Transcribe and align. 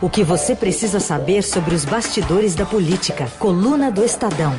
O 0.00 0.08
que 0.08 0.22
você 0.22 0.54
precisa 0.54 1.00
saber 1.00 1.42
sobre 1.42 1.74
os 1.74 1.84
bastidores 1.84 2.54
da 2.54 2.64
política. 2.64 3.26
Coluna 3.36 3.90
do 3.90 4.04
Estadão. 4.04 4.52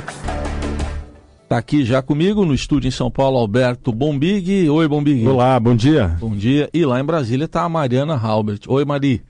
Está 1.43 1.57
aqui 1.57 1.85
já 1.85 2.01
comigo 2.01 2.43
no 2.43 2.53
estúdio 2.53 2.89
em 2.89 2.91
São 2.91 3.09
Paulo, 3.09 3.37
Alberto 3.37 3.93
Bombig. 3.93 4.69
Oi, 4.69 4.87
Bombig. 4.89 5.25
Olá, 5.25 5.57
bom 5.57 5.73
dia. 5.73 6.17
Bom 6.19 6.35
dia. 6.35 6.69
E 6.73 6.83
lá 6.85 6.99
em 6.99 7.05
Brasília 7.05 7.45
está 7.45 7.63
a 7.63 7.69
Mariana 7.69 8.17
Halbert. 8.17 8.63
Oi, 8.67 8.83
Mari. 8.83 9.23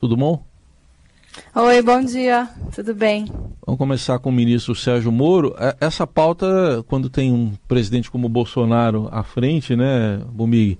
Tudo 0.00 0.16
bom? 0.16 0.42
Oi, 1.54 1.80
bom 1.80 2.04
dia. 2.04 2.48
Tudo 2.74 2.92
bem? 2.92 3.26
Vamos 3.64 3.78
começar 3.78 4.18
com 4.18 4.30
o 4.30 4.32
ministro 4.32 4.74
Sérgio 4.74 5.12
Moro. 5.12 5.54
É, 5.56 5.76
essa 5.80 6.08
pauta, 6.08 6.84
quando 6.88 7.08
tem 7.08 7.32
um 7.32 7.52
presidente 7.68 8.10
como 8.10 8.26
o 8.26 8.30
Bolsonaro 8.30 9.08
à 9.12 9.22
frente, 9.22 9.76
né, 9.76 10.20
Bombig? 10.26 10.76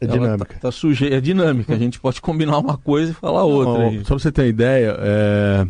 É 0.00 0.06
dinâmica. 0.06 0.54
Tá, 0.54 0.60
tá 0.60 0.72
suje... 0.72 1.12
É 1.12 1.20
dinâmica. 1.20 1.74
A 1.74 1.78
gente 1.78 1.98
pode 1.98 2.20
combinar 2.20 2.58
uma 2.58 2.76
coisa 2.76 3.12
e 3.12 3.14
falar 3.14 3.44
outra. 3.44 3.90
Só 4.04 4.14
pra 4.14 4.18
você 4.18 4.32
ter 4.32 4.42
uma 4.42 4.48
ideia, 4.48 4.96
é... 4.98 5.66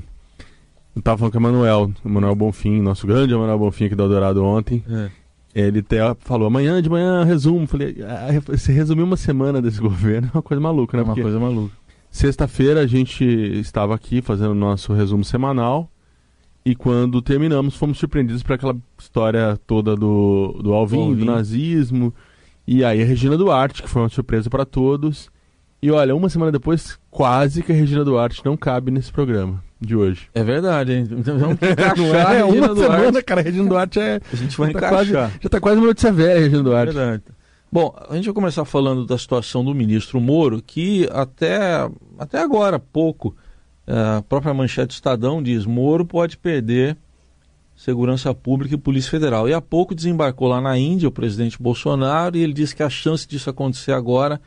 eu 0.95 1.03
tava 1.03 1.19
falando 1.19 1.33
com 1.33 1.39
o 1.39 1.43
Emanuel, 1.43 1.93
o 2.05 2.09
Emanuel 2.09 2.35
Bonfim, 2.35 2.81
nosso 2.81 3.07
grande 3.07 3.33
Emanuel 3.33 3.59
Bonfim 3.59 3.87
aqui 3.87 3.95
do 3.95 4.03
Eldorado 4.03 4.45
ontem. 4.45 4.85
É. 4.91 5.11
Ele 5.55 5.79
até 5.79 5.99
falou, 6.21 6.49
amanhã 6.49 6.83
de 6.83 6.91
manhã 6.91 7.25
resumo. 7.25 7.67
Falei, 7.67 7.97
ah, 8.03 8.29
você 8.47 8.73
resumiu 8.73 9.07
uma 9.07 9.17
semana 9.17 9.63
desse 9.63 9.81
governo, 9.81 10.29
é 10.29 10.37
uma 10.37 10.43
coisa 10.43 10.61
maluca, 10.61 10.97
né? 10.97 11.03
É 11.03 11.07
uma 11.07 11.15
coisa 11.15 11.41
maluca. 11.41 11.75
Sexta-feira 12.11 12.81
a 12.81 12.87
gente 12.87 13.25
estava 13.25 13.95
aqui 13.95 14.21
fazendo 14.21 14.51
o 14.51 14.55
nosso 14.55 14.93
resumo 14.93 15.25
semanal. 15.25 15.91
E 16.65 16.75
quando 16.75 17.23
terminamos, 17.23 17.77
fomos 17.77 17.97
surpreendidos 17.97 18.43
por 18.43 18.55
aquela 18.55 18.77
história 18.99 19.57
toda 19.67 19.95
do, 19.95 20.61
do 20.63 20.73
Alvin, 20.73 21.15
do 21.15 21.25
nazismo. 21.25 22.13
E 22.67 22.85
aí 22.85 23.03
a 23.03 23.05
Regina 23.05 23.37
Duarte, 23.37 23.83
que 23.83 23.89
foi 23.89 24.03
uma 24.03 24.09
surpresa 24.09 24.51
para 24.51 24.65
todos. 24.65 25.31
E 25.81 25.91
olha, 25.91 26.17
uma 26.17 26.29
semana 26.29 26.51
depois, 26.51 26.99
quase 27.11 27.63
que 27.63 27.71
a 27.71 27.75
Regina 27.75 28.05
Duarte 28.05 28.45
não 28.45 28.57
cabe 28.57 28.91
nesse 28.91 29.13
programa 29.13 29.63
de 29.81 29.95
hoje. 29.95 30.29
É 30.35 30.43
verdade, 30.43 30.93
hein? 30.93 31.07
Então, 31.11 31.39
vamos 31.39 31.59
encaixar 31.63 32.35
é, 32.35 32.45
uma 32.45 32.75
Duarte. 32.75 32.81
semana, 32.81 33.23
cara, 33.23 33.41
a 33.41 33.45
Regina 33.45 33.69
Duarte 33.69 34.01
é... 34.01 34.21
A 34.33 34.37
gente 34.37 34.57
vai 34.57 34.73
já 34.73 34.79
encaixar. 34.79 34.91
Tá 34.91 35.05
quase, 35.05 35.39
já 35.43 35.49
tá 35.49 35.61
quase 35.61 35.79
uma 35.79 35.87
notícia 35.87 36.13
velha, 36.13 36.39
a 36.39 36.43
Regina 36.43 36.63
Duarte. 36.63 36.91
É 36.91 36.99
verdade. 36.99 37.23
Bom, 37.71 37.95
a 38.09 38.15
gente 38.15 38.25
vai 38.25 38.35
começar 38.35 38.65
falando 38.65 39.05
da 39.05 39.19
situação 39.19 39.65
do 39.65 39.75
ministro 39.75 40.21
Moro, 40.21 40.63
que 40.63 41.09
até, 41.13 41.89
até 42.19 42.41
agora, 42.41 42.79
pouco, 42.79 43.37
a 43.87 44.23
própria 44.23 44.55
manchete 44.55 44.95
Estadão 44.95 45.43
diz, 45.43 45.67
Moro 45.67 46.05
pode 46.07 46.39
perder 46.39 46.97
Segurança 47.77 48.35
Pública 48.35 48.75
e 48.75 48.79
Polícia 48.79 49.11
Federal. 49.11 49.47
E 49.47 49.53
há 49.53 49.61
pouco 49.61 49.95
desembarcou 49.95 50.49
lá 50.49 50.61
na 50.61 50.79
Índia 50.79 51.09
o 51.09 51.13
presidente 51.13 51.61
Bolsonaro 51.61 52.37
e 52.37 52.43
ele 52.43 52.55
disse 52.55 52.75
que 52.75 52.83
a 52.83 52.89
chance 52.89 53.29
disso 53.29 53.51
acontecer 53.51 53.93
agora 53.93 54.41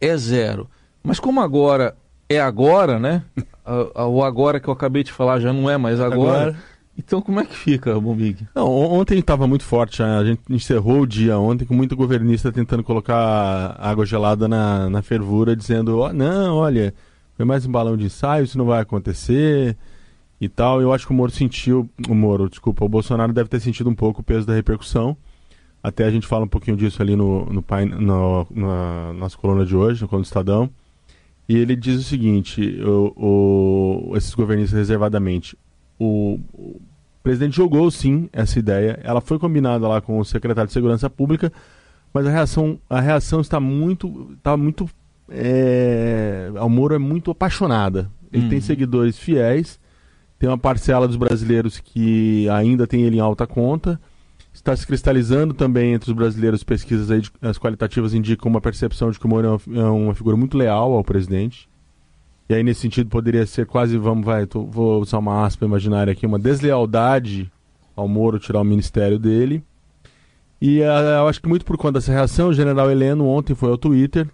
é 0.00 0.16
zero. 0.16 0.68
Mas 1.02 1.20
como 1.20 1.40
agora 1.40 1.94
é 2.26 2.40
agora, 2.40 2.98
né? 2.98 3.22
o 4.08 4.24
agora 4.24 4.58
que 4.58 4.68
eu 4.68 4.72
acabei 4.72 5.04
de 5.04 5.12
falar 5.12 5.40
já 5.40 5.52
não 5.52 5.68
é 5.68 5.76
mais 5.76 6.00
agora. 6.00 6.40
agora. 6.40 6.56
Então 6.96 7.20
como 7.20 7.38
é 7.38 7.44
que 7.44 7.54
fica, 7.54 7.98
Bombig? 8.00 8.46
Não, 8.54 8.66
ontem 8.66 9.18
estava 9.18 9.46
muito 9.46 9.64
forte. 9.64 10.02
A 10.02 10.24
gente 10.24 10.40
encerrou 10.48 11.02
o 11.02 11.06
dia 11.06 11.38
ontem 11.38 11.66
com 11.66 11.74
muito 11.74 11.94
governista 11.94 12.50
tentando 12.50 12.82
colocar 12.82 13.76
água 13.78 14.06
gelada 14.06 14.48
na, 14.48 14.88
na 14.88 15.02
fervura, 15.02 15.54
dizendo: 15.54 15.98
oh, 15.98 16.12
não, 16.12 16.56
olha, 16.56 16.94
foi 17.36 17.44
mais 17.44 17.64
um 17.66 17.72
balão 17.72 17.96
de 17.96 18.04
ensaio, 18.04 18.44
isso 18.44 18.58
não 18.58 18.64
vai 18.64 18.80
acontecer 18.80 19.76
e 20.40 20.48
tal. 20.48 20.80
Eu 20.80 20.92
acho 20.92 21.06
que 21.06 21.12
o 21.12 21.16
Moro 21.16 21.30
sentiu, 21.30 21.88
o 22.08 22.14
Moro, 22.14 22.48
desculpa, 22.48 22.84
o 22.84 22.88
Bolsonaro 22.88 23.32
deve 23.32 23.48
ter 23.48 23.60
sentido 23.60 23.90
um 23.90 23.94
pouco 23.94 24.20
o 24.20 24.24
peso 24.24 24.46
da 24.46 24.54
repercussão. 24.54 25.16
Até 25.82 26.04
a 26.04 26.10
gente 26.10 26.26
fala 26.26 26.44
um 26.44 26.48
pouquinho 26.48 26.76
disso 26.76 27.00
ali 27.00 27.16
no, 27.16 27.46
no, 27.46 27.64
no 27.98 28.46
na 28.50 29.12
nossa 29.14 29.36
coluna 29.36 29.64
de 29.64 29.74
hoje, 29.74 30.02
no 30.02 30.08
Coluna 30.08 30.22
do 30.22 30.26
Estadão. 30.26 30.70
E 31.48 31.56
ele 31.56 31.74
diz 31.74 32.00
o 32.00 32.02
seguinte: 32.02 32.80
o, 32.82 34.10
o, 34.12 34.16
esses 34.16 34.34
governistas 34.34 34.78
reservadamente. 34.78 35.56
O, 35.98 36.38
o, 36.52 36.80
presidente 37.22 37.56
jogou 37.56 37.90
sim 37.90 38.28
essa 38.32 38.58
ideia. 38.58 38.98
Ela 39.02 39.20
foi 39.20 39.38
combinada 39.38 39.86
lá 39.88 40.00
com 40.00 40.18
o 40.18 40.24
secretário 40.24 40.68
de 40.68 40.72
Segurança 40.72 41.08
Pública, 41.10 41.52
mas 42.12 42.26
a 42.26 42.30
reação, 42.30 42.78
a 42.88 43.00
reação 43.00 43.40
está 43.40 43.58
muito. 43.58 44.32
Está 44.36 44.56
muito 44.56 44.88
é, 45.30 46.50
o 46.60 46.68
Moro 46.68 46.94
é 46.94 46.98
muito 46.98 47.30
apaixonada. 47.30 48.10
Ele 48.32 48.48
tem 48.48 48.58
uhum. 48.58 48.64
seguidores 48.64 49.18
fiéis 49.18 49.79
tem 50.40 50.48
uma 50.48 50.56
parcela 50.56 51.06
dos 51.06 51.16
brasileiros 51.16 51.78
que 51.78 52.48
ainda 52.48 52.86
tem 52.86 53.02
ele 53.02 53.18
em 53.18 53.20
alta 53.20 53.46
conta. 53.46 54.00
Está 54.54 54.74
se 54.74 54.86
cristalizando 54.86 55.52
também 55.52 55.92
entre 55.92 56.10
os 56.10 56.16
brasileiros 56.16 56.64
pesquisas 56.64 57.10
aí, 57.10 57.20
as 57.42 57.58
qualitativas 57.58 58.14
indicam 58.14 58.50
uma 58.50 58.60
percepção 58.60 59.10
de 59.10 59.20
que 59.20 59.26
o 59.26 59.28
Moro 59.28 59.60
é 59.70 59.84
uma 59.84 60.14
figura 60.14 60.38
muito 60.38 60.56
leal 60.56 60.94
ao 60.94 61.04
presidente. 61.04 61.68
E 62.48 62.54
aí, 62.54 62.62
nesse 62.62 62.80
sentido, 62.80 63.10
poderia 63.10 63.46
ser 63.46 63.66
quase, 63.66 63.98
vamos, 63.98 64.24
vai, 64.24 64.46
tô, 64.46 64.64
vou 64.64 65.02
usar 65.02 65.18
uma 65.18 65.44
aspa 65.44 65.66
imaginária 65.66 66.10
aqui, 66.10 66.24
uma 66.24 66.38
deslealdade 66.38 67.52
ao 67.94 68.08
Moro 68.08 68.38
tirar 68.38 68.62
o 68.62 68.64
ministério 68.64 69.18
dele. 69.18 69.62
E 70.58 70.80
uh, 70.80 71.20
eu 71.20 71.28
acho 71.28 71.42
que 71.42 71.48
muito 71.48 71.66
por 71.66 71.76
conta 71.76 72.00
dessa 72.00 72.12
reação, 72.12 72.48
o 72.48 72.54
general 72.54 72.90
Heleno 72.90 73.26
ontem 73.26 73.54
foi 73.54 73.70
ao 73.70 73.76
Twitter 73.76 74.26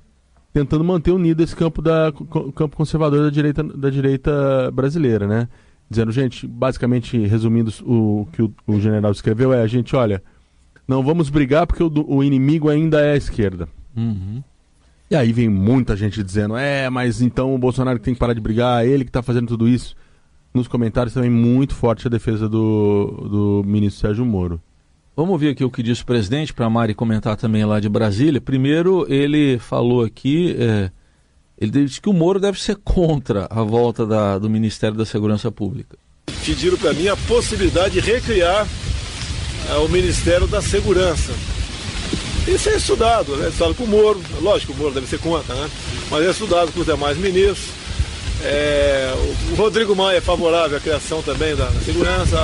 tentando 0.53 0.85
manter 0.85 1.11
unido 1.11 1.43
esse 1.43 1.55
campo, 1.55 1.83
da, 1.83 2.13
campo 2.55 2.77
conservador 2.77 3.25
da 3.25 3.31
direita, 3.31 3.63
da 3.63 3.91
direita 3.91 4.71
brasileira, 4.73 5.27
né? 5.27 5.49
Dizendo, 5.89 6.13
gente, 6.13 6.47
basicamente 6.47 7.19
resumindo 7.27 7.73
o 7.85 8.27
que 8.33 8.43
o, 8.43 8.53
o 8.67 8.81
general 8.81 9.13
escreveu 9.13 9.53
é, 9.53 9.63
a 9.63 9.67
gente, 9.67 9.95
olha, 9.95 10.23
não 10.87 11.03
vamos 11.03 11.31
brigar 11.31 11.67
porque 11.67 11.83
o, 11.83 11.91
o 12.09 12.23
inimigo 12.23 12.69
ainda 12.69 13.01
é 13.01 13.13
a 13.13 13.17
esquerda. 13.17 13.69
Uhum. 13.97 14.43
E 15.11 15.15
aí 15.15 15.33
vem 15.33 15.49
muita 15.49 15.97
gente 15.97 16.23
dizendo, 16.23 16.57
é, 16.57 16.91
mas 16.91 17.23
então 17.23 17.55
o 17.55 17.59
Bolsonaro 17.59 17.99
tem 17.99 18.13
que 18.13 18.21
parar 18.21 18.35
de 18.35 18.41
brigar, 18.41 18.85
ele 18.85 19.05
que 19.05 19.11
está 19.11 19.23
fazendo 19.23 19.47
tudo 19.47 19.69
isso. 19.69 19.95
Nos 20.53 20.67
comentários 20.67 21.15
também 21.15 21.31
muito 21.31 21.75
forte 21.75 22.07
a 22.07 22.11
defesa 22.11 22.49
do, 22.49 23.63
do 23.63 23.63
ministro 23.65 24.01
Sérgio 24.01 24.25
Moro. 24.25 24.61
Vamos 25.15 25.33
ouvir 25.33 25.49
aqui 25.49 25.65
o 25.65 25.71
que 25.71 25.83
disse 25.83 26.03
o 26.03 26.07
presidente, 26.07 26.53
para 26.53 26.67
a 26.67 26.71
Mari 26.71 26.95
comentar 26.95 27.37
também 27.37 27.65
lá 27.65 27.79
de 27.79 27.89
Brasília. 27.89 28.41
Primeiro, 28.41 29.07
ele 29.09 29.59
falou 29.59 30.03
aqui 30.03 30.57
é, 30.59 30.91
ele 31.59 31.87
disse 31.87 32.01
que 32.01 32.09
o 32.09 32.13
Moro 32.13 32.39
deve 32.39 32.61
ser 32.61 32.77
contra 32.77 33.47
a 33.49 33.63
volta 33.63 34.07
da, 34.07 34.39
do 34.39 34.51
Ministério 34.51 34.97
da 34.97 35.07
Segurança 35.07 35.51
Pública. 35.51 35.97
Pediram 36.45 36.77
para 36.77 36.93
mim 36.93 37.09
a 37.09 37.17
possibilidade 37.17 37.95
de 37.95 38.01
recriar 38.01 38.67
é, 39.71 39.75
o 39.77 39.89
Ministério 39.89 40.47
da 40.47 40.61
Segurança. 40.61 41.33
Isso 42.47 42.69
é 42.69 42.77
estudado, 42.77 43.37
né? 43.37 43.49
Estudado 43.49 43.75
com 43.75 43.85
o 43.85 43.89
Moro, 43.89 44.21
lógico, 44.41 44.73
o 44.73 44.77
Moro 44.77 44.95
deve 44.95 45.07
ser 45.07 45.19
contra, 45.19 45.55
né? 45.55 45.69
Mas 46.11 46.25
é 46.25 46.31
estudado 46.31 46.71
com 46.73 46.81
os 46.81 46.87
demais 46.87 47.17
ministros. 47.19 47.71
É, 48.45 49.13
o 49.51 49.55
Rodrigo 49.57 49.97
Maia 49.97 50.19
é 50.19 50.21
favorável 50.21 50.77
à 50.77 50.81
criação 50.81 51.23
também 51.23 51.57
da, 51.57 51.67
da 51.67 51.81
segurança. 51.81 52.39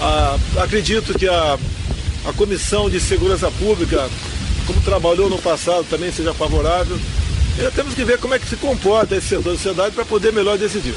A, 0.00 0.36
a, 0.58 0.62
acredito 0.62 1.18
que 1.18 1.26
a, 1.26 1.58
a 2.26 2.32
Comissão 2.34 2.88
de 2.90 3.00
Segurança 3.00 3.50
Pública, 3.52 4.08
como 4.66 4.80
trabalhou 4.82 5.28
no 5.28 5.38
passado, 5.38 5.84
também 5.88 6.12
seja 6.12 6.34
favorável. 6.34 6.98
Ainda 7.60 7.72
temos 7.72 7.92
que 7.92 8.02
ver 8.04 8.18
como 8.18 8.32
é 8.32 8.38
que 8.38 8.46
se 8.46 8.56
comporta 8.56 9.14
esse 9.14 9.28
setor 9.28 9.44
da 9.44 9.50
sociedade 9.50 9.94
para 9.94 10.06
poder 10.06 10.32
melhor 10.32 10.56
decidir. 10.56 10.94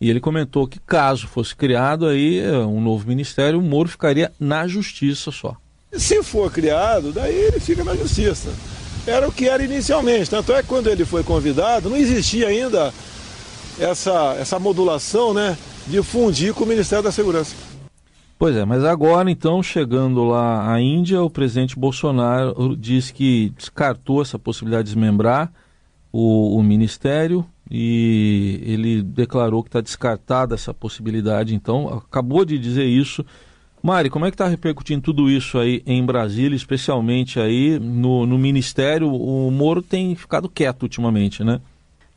E 0.00 0.08
ele 0.08 0.20
comentou 0.20 0.66
que 0.66 0.80
caso 0.80 1.28
fosse 1.28 1.54
criado 1.54 2.06
aí 2.06 2.38
é, 2.38 2.50
um 2.60 2.80
novo 2.80 3.06
ministério, 3.06 3.58
o 3.58 3.62
Moro 3.62 3.90
ficaria 3.90 4.32
na 4.40 4.66
justiça 4.66 5.30
só. 5.30 5.54
Se 5.92 6.22
for 6.22 6.50
criado, 6.50 7.12
daí 7.12 7.34
ele 7.34 7.60
fica 7.60 7.84
na 7.84 7.94
justiça. 7.94 8.48
Era 9.06 9.28
o 9.28 9.32
que 9.32 9.50
era 9.50 9.62
inicialmente. 9.62 10.30
Tanto 10.30 10.54
é 10.54 10.62
que 10.62 10.68
quando 10.68 10.86
ele 10.86 11.04
foi 11.04 11.22
convidado, 11.22 11.90
não 11.90 11.96
existia 11.98 12.48
ainda 12.48 12.90
essa, 13.78 14.34
essa 14.40 14.58
modulação 14.58 15.34
né, 15.34 15.58
de 15.86 16.02
fundir 16.02 16.54
com 16.54 16.64
o 16.64 16.66
Ministério 16.66 17.04
da 17.04 17.12
Segurança. 17.12 17.54
Pois 18.38 18.56
é, 18.56 18.64
mas 18.64 18.82
agora 18.82 19.30
então, 19.30 19.62
chegando 19.62 20.24
lá 20.24 20.72
à 20.72 20.80
Índia, 20.80 21.20
o 21.22 21.28
presidente 21.28 21.78
Bolsonaro 21.78 22.74
disse 22.74 23.12
que 23.12 23.52
descartou 23.58 24.22
essa 24.22 24.38
possibilidade 24.38 24.88
de 24.88 24.94
desmembrar 24.94 25.52
o, 26.12 26.56
o 26.56 26.62
Ministério 26.62 27.44
e 27.70 28.60
ele 28.64 29.02
declarou 29.02 29.62
que 29.62 29.68
está 29.68 29.80
descartada 29.80 30.54
essa 30.54 30.72
possibilidade. 30.72 31.54
Então, 31.54 31.88
acabou 31.88 32.44
de 32.44 32.58
dizer 32.58 32.84
isso. 32.84 33.24
Mari, 33.82 34.10
como 34.10 34.26
é 34.26 34.30
que 34.30 34.34
está 34.34 34.48
repercutindo 34.48 35.02
tudo 35.02 35.30
isso 35.30 35.58
aí 35.58 35.82
em 35.86 36.04
Brasília, 36.04 36.56
especialmente 36.56 37.38
aí 37.38 37.78
no, 37.78 38.26
no 38.26 38.38
Ministério? 38.38 39.12
O 39.12 39.50
Moro 39.50 39.82
tem 39.82 40.14
ficado 40.14 40.48
quieto 40.48 40.82
ultimamente, 40.82 41.44
né? 41.44 41.60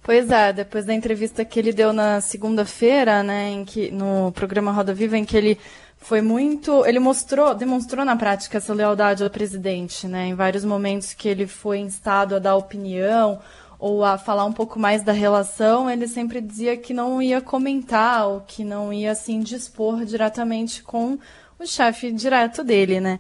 Pois 0.04 0.32
é, 0.32 0.52
depois 0.52 0.86
da 0.86 0.96
entrevista 0.96 1.46
que 1.46 1.60
ele 1.60 1.72
deu 1.72 1.94
na 1.94 2.20
segunda-feira, 2.22 3.22
né, 3.22 3.52
em 3.52 3.64
que 3.64 3.92
no 3.92 4.32
programa 4.32 4.72
Roda 4.72 4.96
Viva, 4.96 5.16
em 5.16 5.24
que 5.24 5.38
ele 5.38 5.60
foi 5.96 6.22
muito, 6.22 6.84
ele 6.88 6.98
mostrou, 6.98 7.54
demonstrou 7.54 8.04
na 8.04 8.16
prática 8.16 8.58
essa 8.58 8.74
lealdade 8.74 9.24
ao 9.24 9.30
presidente, 9.30 10.08
né, 10.08 10.26
em 10.26 10.34
vários 10.34 10.66
momentos 10.66 11.14
que 11.14 11.30
ele 11.30 11.46
foi 11.46 11.78
instado 11.78 12.36
a 12.36 12.40
dar 12.40 12.56
opinião 12.56 13.40
ou 13.82 14.06
a 14.06 14.16
falar 14.16 14.46
um 14.46 14.54
pouco 14.54 14.80
mais 14.80 15.02
da 15.02 15.12
relação, 15.12 15.90
ele 15.90 16.08
sempre 16.08 16.40
dizia 16.40 16.78
que 16.78 16.94
não 16.94 17.20
ia 17.20 17.42
comentar 17.42 18.28
ou 18.28 18.42
que 18.42 18.64
não 18.64 18.94
ia 18.94 19.12
assim 19.12 19.40
dispor 19.40 20.06
diretamente 20.06 20.84
com 20.84 21.18
o 21.58 21.66
chefe 21.66 22.12
direto 22.12 22.64
dele, 22.64 23.00
né? 23.00 23.20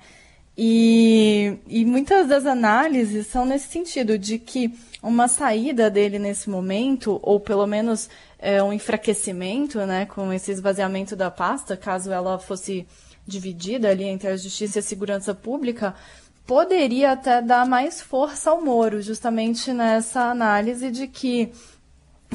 E, 0.56 1.58
e 1.68 1.84
muitas 1.84 2.28
das 2.28 2.46
análises 2.46 3.26
são 3.26 3.44
nesse 3.44 3.70
sentido, 3.70 4.20
de 4.20 4.38
que 4.38 4.72
uma 5.02 5.28
saída 5.28 5.90
dele 5.90 6.20
nesse 6.20 6.48
momento, 6.48 7.20
ou 7.24 7.40
pelo 7.40 7.66
menos 7.66 8.08
é, 8.38 8.62
um 8.62 8.72
enfraquecimento, 8.72 9.80
né, 9.80 10.06
com 10.06 10.32
esse 10.32 10.52
esvaziamento 10.52 11.16
da 11.16 11.32
pasta, 11.32 11.76
caso 11.76 12.12
ela 12.12 12.38
fosse 12.38 12.86
dividida 13.26 13.90
ali 13.90 14.04
entre 14.04 14.28
a 14.28 14.38
Justiça 14.38 14.78
e 14.78 14.82
a 14.82 14.84
Segurança 14.84 15.34
Pública, 15.34 15.96
poderia 16.52 17.14
até 17.14 17.42
dar 17.42 17.66
mais 17.66 18.02
força 18.02 18.50
ao 18.50 18.62
Moro, 18.62 19.02
justamente 19.02 19.72
nessa 19.72 20.24
análise 20.24 20.92
de 20.92 21.08
que 21.08 21.50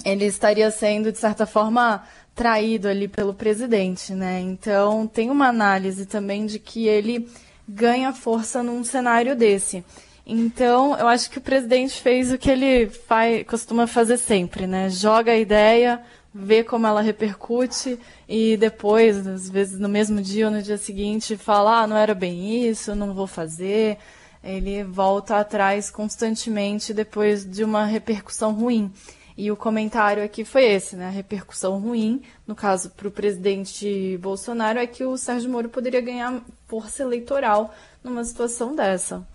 ele 0.02 0.24
estaria 0.24 0.70
sendo, 0.70 1.12
de 1.12 1.18
certa 1.18 1.44
forma, 1.44 2.02
traído 2.34 2.88
ali 2.88 3.08
pelo 3.08 3.34
presidente, 3.34 4.14
né? 4.14 4.40
Então, 4.40 5.06
tem 5.06 5.28
uma 5.28 5.48
análise 5.48 6.06
também 6.06 6.46
de 6.46 6.58
que 6.58 6.88
ele 6.88 7.28
ganha 7.68 8.10
força 8.10 8.62
num 8.62 8.82
cenário 8.82 9.36
desse. 9.36 9.84
Então, 10.26 10.96
eu 10.96 11.08
acho 11.08 11.30
que 11.30 11.36
o 11.36 11.42
presidente 11.42 12.00
fez 12.00 12.32
o 12.32 12.38
que 12.38 12.50
ele 12.50 12.88
faz, 12.88 13.46
costuma 13.46 13.86
fazer 13.86 14.16
sempre, 14.16 14.66
né? 14.66 14.88
Joga 14.88 15.32
a 15.32 15.36
ideia, 15.36 16.00
vê 16.38 16.62
como 16.62 16.86
ela 16.86 17.00
repercute 17.00 17.98
e 18.28 18.56
depois, 18.56 19.26
às 19.26 19.48
vezes 19.48 19.78
no 19.78 19.88
mesmo 19.88 20.20
dia 20.20 20.46
ou 20.46 20.52
no 20.52 20.62
dia 20.62 20.76
seguinte, 20.76 21.36
fala: 21.36 21.82
ah, 21.82 21.86
não 21.86 21.96
era 21.96 22.14
bem 22.14 22.68
isso, 22.68 22.94
não 22.94 23.14
vou 23.14 23.26
fazer. 23.26 23.98
Ele 24.44 24.84
volta 24.84 25.38
atrás 25.38 25.90
constantemente 25.90 26.94
depois 26.94 27.44
de 27.44 27.64
uma 27.64 27.84
repercussão 27.84 28.52
ruim. 28.52 28.92
E 29.36 29.50
o 29.50 29.56
comentário 29.56 30.24
aqui 30.24 30.44
foi 30.44 30.64
esse, 30.64 30.96
né? 30.96 31.08
A 31.08 31.10
repercussão 31.10 31.78
ruim, 31.78 32.22
no 32.46 32.54
caso 32.54 32.90
para 32.90 33.08
o 33.08 33.10
presidente 33.10 34.16
Bolsonaro, 34.18 34.78
é 34.78 34.86
que 34.86 35.04
o 35.04 35.16
Sérgio 35.18 35.50
Moro 35.50 35.68
poderia 35.68 36.00
ganhar 36.00 36.40
força 36.66 37.02
eleitoral 37.02 37.74
numa 38.02 38.24
situação 38.24 38.74
dessa. 38.74 39.26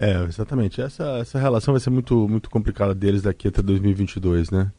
É, 0.00 0.20
exatamente. 0.24 0.80
Essa, 0.80 1.18
essa 1.18 1.38
relação 1.38 1.74
vai 1.74 1.80
ser 1.80 1.90
muito, 1.90 2.28
muito 2.28 2.50
complicada 2.50 2.92
deles 2.92 3.22
daqui 3.22 3.46
até 3.46 3.62
2022, 3.62 4.50
né? 4.50 4.72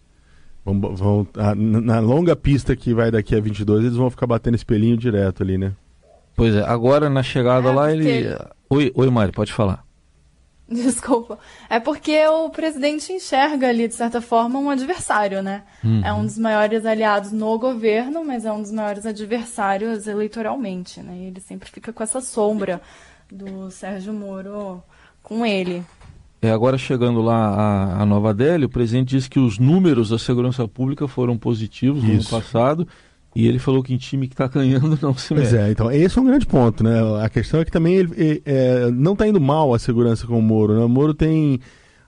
Vão, 0.65 0.79
vão, 0.95 1.27
a, 1.37 1.53
na 1.53 1.99
longa 1.99 2.35
pista 2.35 2.75
que 2.75 2.91
vai 2.91 3.11
daqui 3.11 3.35
a 3.35 3.39
22, 3.39 3.85
eles 3.85 3.95
vão 3.95 4.09
ficar 4.09 4.25
batendo 4.25 4.55
espelhinho 4.55 4.97
direto 4.97 5.43
ali, 5.43 5.59
né? 5.59 5.73
Pois 6.35 6.55
é, 6.55 6.63
agora 6.63 7.07
na 7.07 7.21
chegada 7.21 7.69
é, 7.69 7.71
lá 7.71 7.91
ele. 7.91 8.35
Oi, 8.67 8.91
oi, 8.95 9.09
Mari, 9.11 9.31
pode 9.31 9.53
falar. 9.53 9.85
Desculpa. 10.67 11.37
É 11.69 11.79
porque 11.79 12.25
o 12.27 12.49
presidente 12.49 13.13
enxerga 13.13 13.69
ali, 13.69 13.87
de 13.87 13.93
certa 13.93 14.19
forma, 14.19 14.57
um 14.57 14.69
adversário, 14.71 15.43
né? 15.43 15.63
Uhum. 15.83 16.01
É 16.03 16.11
um 16.11 16.25
dos 16.25 16.39
maiores 16.39 16.83
aliados 16.83 17.31
no 17.31 17.57
governo, 17.59 18.25
mas 18.25 18.43
é 18.45 18.51
um 18.51 18.61
dos 18.61 18.71
maiores 18.71 19.05
adversários 19.05 20.07
eleitoralmente, 20.07 21.01
né? 21.01 21.15
E 21.15 21.25
ele 21.25 21.39
sempre 21.39 21.69
fica 21.69 21.93
com 21.93 22.01
essa 22.01 22.19
sombra 22.19 22.81
do 23.31 23.69
Sérgio 23.69 24.13
Moro 24.13 24.83
com 25.21 25.45
ele. 25.45 25.83
É, 26.45 26.51
agora 26.51 26.77
chegando 26.77 27.23
lá 27.23 27.99
a, 27.99 28.05
Nova 28.05 28.31
Delhi, 28.31 28.65
o 28.65 28.69
presidente 28.69 29.15
disse 29.15 29.27
que 29.27 29.39
os 29.39 29.57
números 29.57 30.09
da 30.09 30.19
segurança 30.19 30.67
pública 30.67 31.07
foram 31.07 31.35
positivos 31.39 32.03
no 32.03 32.11
ano 32.13 32.25
passado 32.25 32.87
e 33.35 33.47
ele 33.47 33.57
falou 33.57 33.81
que 33.81 33.95
em 33.95 33.97
time 33.97 34.27
que 34.27 34.35
está 34.35 34.47
ganhando 34.47 34.95
não 35.01 35.15
se 35.15 35.33
mexe. 35.33 35.49
Pois 35.49 35.53
é, 35.55 35.71
então 35.71 35.91
esse 35.91 36.19
é 36.19 36.21
um 36.21 36.25
grande 36.25 36.45
ponto, 36.45 36.83
né? 36.83 36.99
A 37.23 37.27
questão 37.29 37.59
é 37.59 37.65
que 37.65 37.71
também 37.71 37.95
ele, 37.95 38.13
ele 38.15 38.41
é, 38.45 38.91
não 38.91 39.13
está 39.13 39.27
indo 39.27 39.41
mal 39.41 39.73
a 39.73 39.79
segurança 39.79 40.27
com 40.27 40.37
o 40.37 40.41
Moro. 40.41 40.75
Né? 40.75 40.85
O 40.85 40.87
Moro 40.87 41.15
tem, 41.15 41.59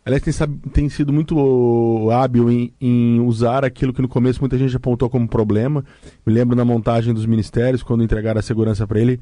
aliás, 0.06 0.22
tem, 0.22 0.48
tem 0.72 0.90
sido 0.90 1.12
muito 1.12 2.08
hábil 2.12 2.52
em, 2.52 2.72
em, 2.80 3.20
usar 3.22 3.66
aquilo 3.66 3.92
que 3.92 4.04
no 4.04 4.08
começo 4.08 4.40
muita 4.40 4.56
gente 4.56 4.76
apontou 4.76 5.10
como 5.10 5.28
problema. 5.28 5.84
Me 6.24 6.32
lembro 6.32 6.56
na 6.56 6.64
montagem 6.64 7.12
dos 7.12 7.26
ministérios, 7.26 7.82
quando 7.82 8.04
entregaram 8.04 8.38
a 8.38 8.44
segurança 8.44 8.86
para 8.86 9.00
ele, 9.00 9.20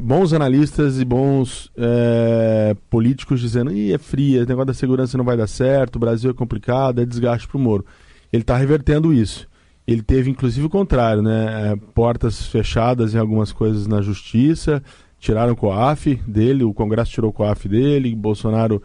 bons 0.00 0.32
analistas 0.32 1.00
e 1.00 1.04
bons 1.04 1.70
é, 1.76 2.76
políticos 2.88 3.40
dizendo 3.40 3.72
Ih, 3.72 3.92
é 3.92 3.98
fria, 3.98 4.42
o 4.42 4.46
negócio 4.46 4.66
da 4.66 4.74
segurança 4.74 5.18
não 5.18 5.24
vai 5.24 5.36
dar 5.36 5.46
certo, 5.46 5.96
o 5.96 5.98
Brasil 5.98 6.30
é 6.30 6.34
complicado, 6.34 7.00
é 7.00 7.06
desgaste 7.06 7.48
para 7.48 7.56
o 7.56 7.60
Moro. 7.60 7.84
Ele 8.32 8.42
está 8.42 8.56
revertendo 8.56 9.12
isso. 9.12 9.48
Ele 9.86 10.02
teve 10.02 10.30
inclusive 10.30 10.66
o 10.66 10.70
contrário, 10.70 11.22
né? 11.22 11.72
É, 11.72 11.76
portas 11.94 12.46
fechadas 12.46 13.14
em 13.14 13.18
algumas 13.18 13.52
coisas 13.52 13.86
na 13.86 14.00
justiça, 14.00 14.82
tiraram 15.18 15.52
o 15.52 15.56
COAF 15.56 16.16
dele, 16.26 16.64
o 16.64 16.72
Congresso 16.72 17.12
tirou 17.12 17.30
o 17.30 17.32
COAF 17.32 17.68
dele, 17.68 18.14
Bolsonaro 18.14 18.82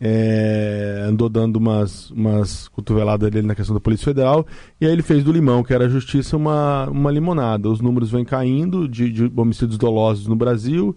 é, 0.00 1.04
andou 1.06 1.28
dando 1.28 1.56
umas, 1.56 2.10
umas 2.10 2.68
cotoveladas 2.68 3.30
dele 3.30 3.46
na 3.46 3.54
questão 3.54 3.74
da 3.74 3.80
Polícia 3.80 4.06
Federal, 4.06 4.46
e 4.80 4.86
aí 4.86 4.92
ele 4.92 5.02
fez 5.02 5.22
do 5.22 5.30
limão, 5.30 5.62
que 5.62 5.74
era 5.74 5.84
a 5.84 5.88
justiça, 5.88 6.36
uma, 6.36 6.88
uma 6.88 7.10
limonada. 7.10 7.68
Os 7.68 7.80
números 7.80 8.10
vêm 8.10 8.24
caindo 8.24 8.88
de, 8.88 9.10
de 9.10 9.32
homicídios 9.36 9.76
dolosos 9.76 10.26
no 10.26 10.34
Brasil, 10.34 10.96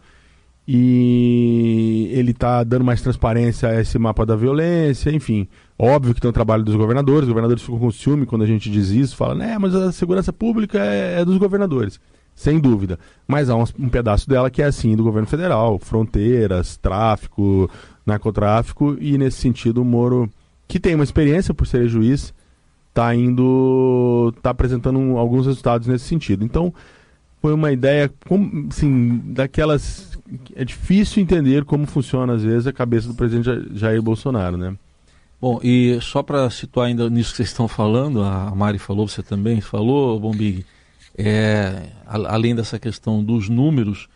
e 0.66 2.10
ele 2.14 2.32
está 2.32 2.64
dando 2.64 2.86
mais 2.86 3.02
transparência 3.02 3.68
a 3.68 3.82
esse 3.82 4.00
mapa 4.00 4.26
da 4.26 4.36
violência, 4.36 5.12
enfim. 5.12 5.48
Óbvio 5.78 6.14
que 6.14 6.22
tem 6.22 6.30
o 6.30 6.34
trabalho 6.34 6.64
dos 6.64 6.76
governadores, 6.76 7.24
os 7.24 7.28
governadores 7.28 7.62
ficam 7.62 7.80
com 7.80 7.92
ciúme 7.92 8.26
quando 8.26 8.44
a 8.44 8.48
gente 8.48 8.70
diz 8.70 8.90
isso, 8.90 9.18
fala, 9.18 9.36
né, 9.36 9.58
mas 9.60 9.76
a 9.76 9.92
segurança 9.92 10.32
pública 10.32 10.80
é, 10.80 11.20
é 11.20 11.26
dos 11.26 11.38
governadores. 11.38 12.00
Sem 12.36 12.60
dúvida. 12.60 12.98
Mas 13.28 13.50
há 13.50 13.56
um, 13.56 13.64
um, 13.80 13.90
pedaço 13.90 14.28
dela 14.28 14.50
que 14.50 14.62
é 14.62 14.66
assim 14.66 14.96
do 14.96 15.04
governo 15.04 15.28
federal, 15.28 15.78
fronteiras, 15.78 16.78
tráfico, 16.78 17.70
narcotráfico, 18.06 18.98
e 19.00 19.18
nesse 19.18 19.38
sentido 19.38 19.82
o 19.82 19.86
Moro, 19.86 20.30
que 20.68 20.80
tem 20.80 20.96
uma 20.96 21.04
experiência 21.04 21.54
por 21.54 21.66
ser 21.68 21.88
juiz, 21.88 22.34
está 22.90 23.14
indo. 23.16 24.34
está 24.38 24.52
apresentando 24.52 25.18
alguns 25.18 25.46
resultados 25.46 25.88
nesse 25.88 26.06
sentido. 26.06 26.46
Então, 26.46 26.74
foi 27.42 27.54
uma 27.54 27.72
ideia, 27.72 28.12
assim, 28.70 29.22
daquelas. 29.26 30.18
É 30.56 30.64
difícil 30.64 31.22
entender 31.22 31.66
como 31.66 31.86
funciona, 31.86 32.34
às 32.34 32.44
vezes, 32.44 32.68
a 32.68 32.74
cabeça 32.74 33.08
do 33.08 33.14
presidente 33.14 33.78
Jair 33.78 34.02
Bolsonaro, 34.02 34.58
né? 34.58 34.76
Bom, 35.42 35.60
e 35.62 36.00
só 36.02 36.24
para 36.24 36.50
situar 36.50 36.88
ainda 36.88 37.10
nisso 37.10 37.32
que 37.32 37.38
vocês 37.38 37.50
estão 37.50 37.68
falando, 37.68 38.24
a 38.24 38.50
Mari 38.56 38.80
falou, 38.80 39.06
você 39.06 39.22
também 39.22 39.60
falou, 39.60 40.18
Bombig, 40.18 40.66
é, 41.18 41.90
além 42.06 42.56
dessa 42.56 42.80
questão 42.80 43.22
dos 43.22 43.50
números, 43.50 44.08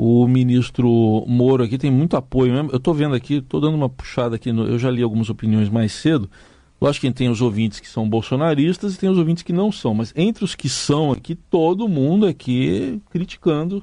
o 0.00 0.28
ministro 0.28 1.24
Moro 1.26 1.64
aqui 1.64 1.76
tem 1.76 1.90
muito 1.90 2.16
apoio 2.16 2.52
mesmo. 2.52 2.70
Eu 2.70 2.76
estou 2.76 2.94
vendo 2.94 3.16
aqui, 3.16 3.38
estou 3.38 3.60
dando 3.60 3.74
uma 3.74 3.88
puxada 3.88 4.36
aqui, 4.36 4.52
no, 4.52 4.64
eu 4.64 4.78
já 4.78 4.88
li 4.92 5.02
algumas 5.02 5.28
opiniões 5.28 5.68
mais 5.68 5.90
cedo. 5.90 6.30
Lógico 6.80 7.08
que 7.08 7.12
tem 7.12 7.28
os 7.28 7.42
ouvintes 7.42 7.80
que 7.80 7.88
são 7.88 8.08
bolsonaristas 8.08 8.94
e 8.94 8.98
tem 8.98 9.10
os 9.10 9.18
ouvintes 9.18 9.42
que 9.42 9.52
não 9.52 9.72
são, 9.72 9.94
mas 9.94 10.12
entre 10.14 10.44
os 10.44 10.54
que 10.54 10.68
são 10.68 11.10
aqui, 11.10 11.34
todo 11.34 11.88
mundo 11.88 12.26
aqui 12.26 13.02
criticando 13.10 13.82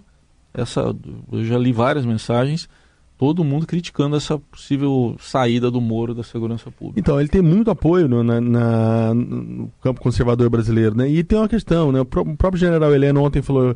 essa. 0.53 0.95
Eu 1.29 1.43
já 1.43 1.57
li 1.57 1.73
várias 1.73 2.05
mensagens 2.05 2.69
todo 3.17 3.43
mundo 3.43 3.65
criticando 3.65 4.15
essa 4.15 4.37
possível 4.37 5.15
saída 5.19 5.71
do 5.71 5.79
Moro 5.79 6.13
da 6.13 6.23
segurança 6.23 6.69
pública. 6.69 6.99
Então, 6.99 7.19
ele 7.19 7.29
tem 7.29 7.41
muito 7.41 7.71
apoio 7.71 8.07
no, 8.07 8.23
na, 8.23 8.41
na, 8.41 9.13
no 9.13 9.71
campo 9.81 10.01
conservador 10.01 10.49
brasileiro, 10.49 10.95
né? 10.95 11.07
E 11.09 11.23
tem 11.23 11.37
uma 11.37 11.47
questão, 11.47 11.91
né? 11.91 12.01
O, 12.01 12.05
próprio 12.05 12.57
general 12.57 12.93
Heleno 12.93 13.23
ontem 13.23 13.41
falou, 13.41 13.75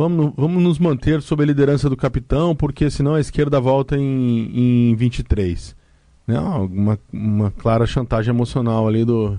vamos, 0.00 0.32
vamos 0.34 0.62
nos 0.62 0.78
manter 0.78 1.20
sob 1.20 1.42
a 1.42 1.46
liderança 1.46 1.90
do 1.90 1.96
capitão, 1.96 2.56
porque 2.56 2.90
senão 2.90 3.14
a 3.14 3.20
esquerda 3.20 3.60
volta 3.60 3.98
em, 3.98 4.90
em 4.90 4.94
23. 4.94 5.76
Né? 6.26 6.38
Uma, 6.38 6.98
uma 7.12 7.50
clara 7.50 7.86
chantagem 7.86 8.32
emocional 8.32 8.88
ali 8.88 9.04
do, 9.04 9.38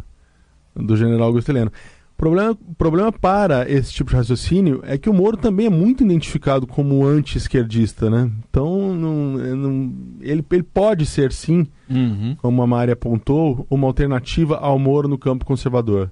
do 0.76 0.96
general 0.96 1.28
Augusto 1.28 1.50
Heleno 1.50 1.72
problema, 2.16 2.56
problema 2.78 3.12
para 3.12 3.68
esse 3.68 3.92
tipo 3.92 4.12
de 4.12 4.16
raciocínio 4.16 4.82
é 4.84 4.96
que 4.96 5.10
o 5.10 5.14
Moro 5.14 5.36
também 5.36 5.66
é 5.66 5.70
muito 5.72 6.04
identificado 6.04 6.68
como 6.68 7.04
anti-esquerdista, 7.04 8.12
né? 8.12 8.32
Então, 8.48 8.94
não, 8.94 9.38
não, 9.56 9.94
ele, 10.22 10.46
ele 10.52 10.62
pode 10.62 11.08
ser, 11.08 11.32
sim, 11.32 11.66
uhum. 11.90 12.36
como 12.40 12.62
a 12.62 12.68
Mari 12.68 12.92
apontou, 12.92 13.66
uma 13.68 13.88
alternativa 13.88 14.58
ao 14.58 14.78
Moro 14.78 15.08
no 15.08 15.18
campo 15.18 15.44
conservador, 15.44 16.12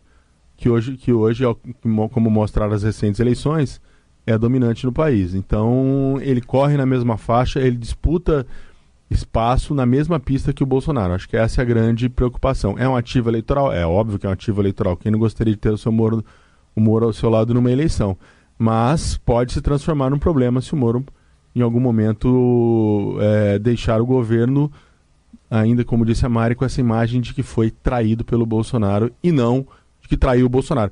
que 0.58 0.68
hoje, 0.68 0.98
que 0.98 1.14
hoje 1.14 1.44
como 2.12 2.32
mostraram 2.32 2.74
as 2.74 2.82
recentes 2.82 3.20
eleições, 3.20 3.80
é 4.32 4.38
dominante 4.38 4.86
no 4.86 4.92
país. 4.92 5.34
Então, 5.34 6.18
ele 6.22 6.42
corre 6.42 6.78
na 6.78 6.86
mesma 6.86 7.18
faixa, 7.18 7.60
ele 7.60 7.78
disputa 7.78 8.46
espaço 9.10 9.74
na 9.74 9.86
mesma 9.86 10.20
pista 10.20 10.54
que 10.54 10.64
o 10.64 10.68
Bolsonaro. 10.68 11.14
Acho 11.14 11.28
que 11.28 11.36
essa 11.36 11.62
é 11.62 11.64
a 11.64 11.66
grande 11.66 12.08
preocupação. 12.08 12.76
É 12.78 12.88
um 12.88 12.96
ativo 12.96 13.30
eleitoral? 13.30 13.74
É 13.74 13.86
óbvio 13.86 14.20
que 14.20 14.26
é 14.26 14.30
um 14.30 14.34
ativo 14.34 14.62
eleitoral. 14.62 14.96
Quem 14.96 15.12
não 15.12 15.20
gostaria 15.20 15.54
de 15.54 15.60
ter 15.60 15.72
o 15.72 15.78
seu 15.78 15.92
Moro, 15.92 16.24
o 16.76 16.82
Moro 16.82 17.08
ao 17.08 17.14
seu 17.14 17.30
lado 17.30 17.54
numa 17.54 17.72
eleição? 17.72 18.16
Mas 18.58 19.18
pode 19.18 19.54
se 19.54 19.62
transformar 19.62 20.10
num 20.12 20.20
problema 20.20 20.62
se 20.62 20.74
o 20.74 20.78
Moro, 20.78 21.04
em 21.56 21.62
algum 21.62 21.80
momento, 21.80 23.18
é, 23.22 23.58
deixar 23.58 24.00
o 24.00 24.06
governo, 24.06 24.72
ainda 25.50 25.84
como 25.84 26.06
disse 26.06 26.26
a 26.26 26.30
Mari, 26.30 26.54
com 26.54 26.66
essa 26.66 26.80
imagem 26.80 27.20
de 27.20 27.34
que 27.34 27.42
foi 27.42 27.72
traído 27.72 28.24
pelo 28.24 28.46
Bolsonaro 28.46 29.12
e 29.24 29.32
não 29.32 29.66
de 30.02 30.08
que 30.08 30.18
traiu 30.18 30.46
o 30.46 30.50
Bolsonaro. 30.50 30.92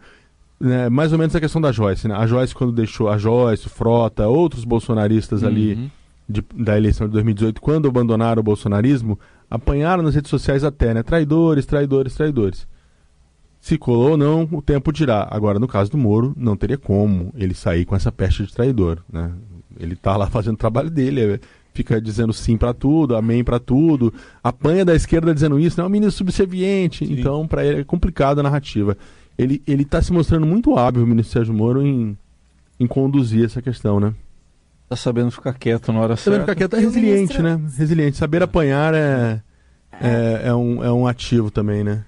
É, 0.62 0.90
mais 0.90 1.14
ou 1.14 1.20
menos 1.20 1.36
a 1.36 1.40
questão 1.40 1.62
da 1.62 1.72
Joyce. 1.72 2.08
Né? 2.08 2.16
A 2.16 2.26
Joyce, 2.26 2.56
quando 2.56 2.72
deixou 2.72 3.10
a 3.10 3.18
Joyce, 3.18 3.70
Frota, 3.70 4.28
outros 4.28 4.66
bolsonaristas 4.66 5.44
uhum. 5.44 5.48
ali 5.48 5.92
de, 6.28 6.44
da 6.56 6.76
eleição 6.76 7.08
de 7.08 7.14
2018, 7.14 7.62
quando 7.62 7.88
abandonaram 7.88 8.40
o 8.40 8.44
bolsonarismo, 8.44 9.20
apanharam 9.50 10.04
nas 10.04 10.16
redes 10.16 10.30
sociais 10.30 10.64
até, 10.64 10.94
né? 10.94 11.04
Traidores, 11.04 11.66
traidores, 11.66 12.16
traidores. 12.16 12.68
Se 13.60 13.78
colou 13.78 14.12
ou 14.12 14.18
não, 14.18 14.48
o 14.52 14.62
tempo 14.62 14.92
dirá. 14.92 15.28
Agora, 15.30 15.60
no 15.60 15.68
caso 15.68 15.92
do 15.92 15.98
Moro, 15.98 16.34
não 16.36 16.56
teria 16.56 16.78
como 16.78 17.34
ele 17.36 17.54
sair 17.54 17.86
com 17.86 17.96
essa 17.96 18.12
peste 18.12 18.46
de 18.46 18.54
traidor, 18.54 19.00
né? 19.12 19.32
Ele 19.80 19.94
está 19.94 20.18
lá 20.18 20.28
fazendo 20.28 20.56
o 20.56 20.58
trabalho 20.58 20.90
dele, 20.90 21.22
é, 21.22 21.40
fica 21.74 22.02
dizendo 22.02 22.34
sim 22.34 22.58
para 22.58 22.74
tudo, 22.74 23.16
amém 23.16 23.44
para 23.44 23.60
tudo, 23.60 24.12
apanha 24.44 24.84
da 24.84 24.96
esquerda 24.96 25.34
dizendo 25.34 25.60
isso, 25.60 25.78
não 25.78 25.86
é 25.86 25.88
um 25.88 25.92
ministro 25.92 26.18
subserviente. 26.18 27.06
Sim. 27.06 27.14
Então, 27.14 27.48
para 27.48 27.64
ele 27.66 27.82
é 27.82 27.84
complicada 27.84 28.42
a 28.42 28.44
narrativa. 28.44 28.98
Ele 29.38 29.62
ele 29.68 29.84
está 29.84 30.02
se 30.02 30.12
mostrando 30.12 30.46
muito 30.46 30.78
hábil, 30.78 31.04
o 31.04 31.08
ministro 31.08 31.34
Sérgio 31.34 31.54
Moro, 31.54 31.86
em, 31.86 32.18
em 32.80 32.88
conduzir 32.88 33.46
essa 33.46 33.62
questão, 33.62 34.00
né? 34.00 34.14
Tá 34.90 34.96
sabendo 34.96 35.32
ficar 35.32 35.54
quieto 35.54 35.92
na 35.92 36.00
hora 36.00 36.16
certa. 36.16 36.24
Sabendo 36.24 36.42
ficar 36.42 36.56
quieto 36.56 36.76
é 36.76 36.80
resiliente, 36.80 37.42
ministro... 37.42 37.44
né? 37.44 37.62
Resiliente. 37.78 38.18
Saber 38.18 38.42
apanhar 38.42 38.94
é, 38.94 39.42
é, 40.02 40.42
é, 40.46 40.56
um, 40.56 40.84
é 40.84 40.92
um 40.92 41.06
ativo 41.06 41.52
também, 41.52 41.84
né? 41.84 42.06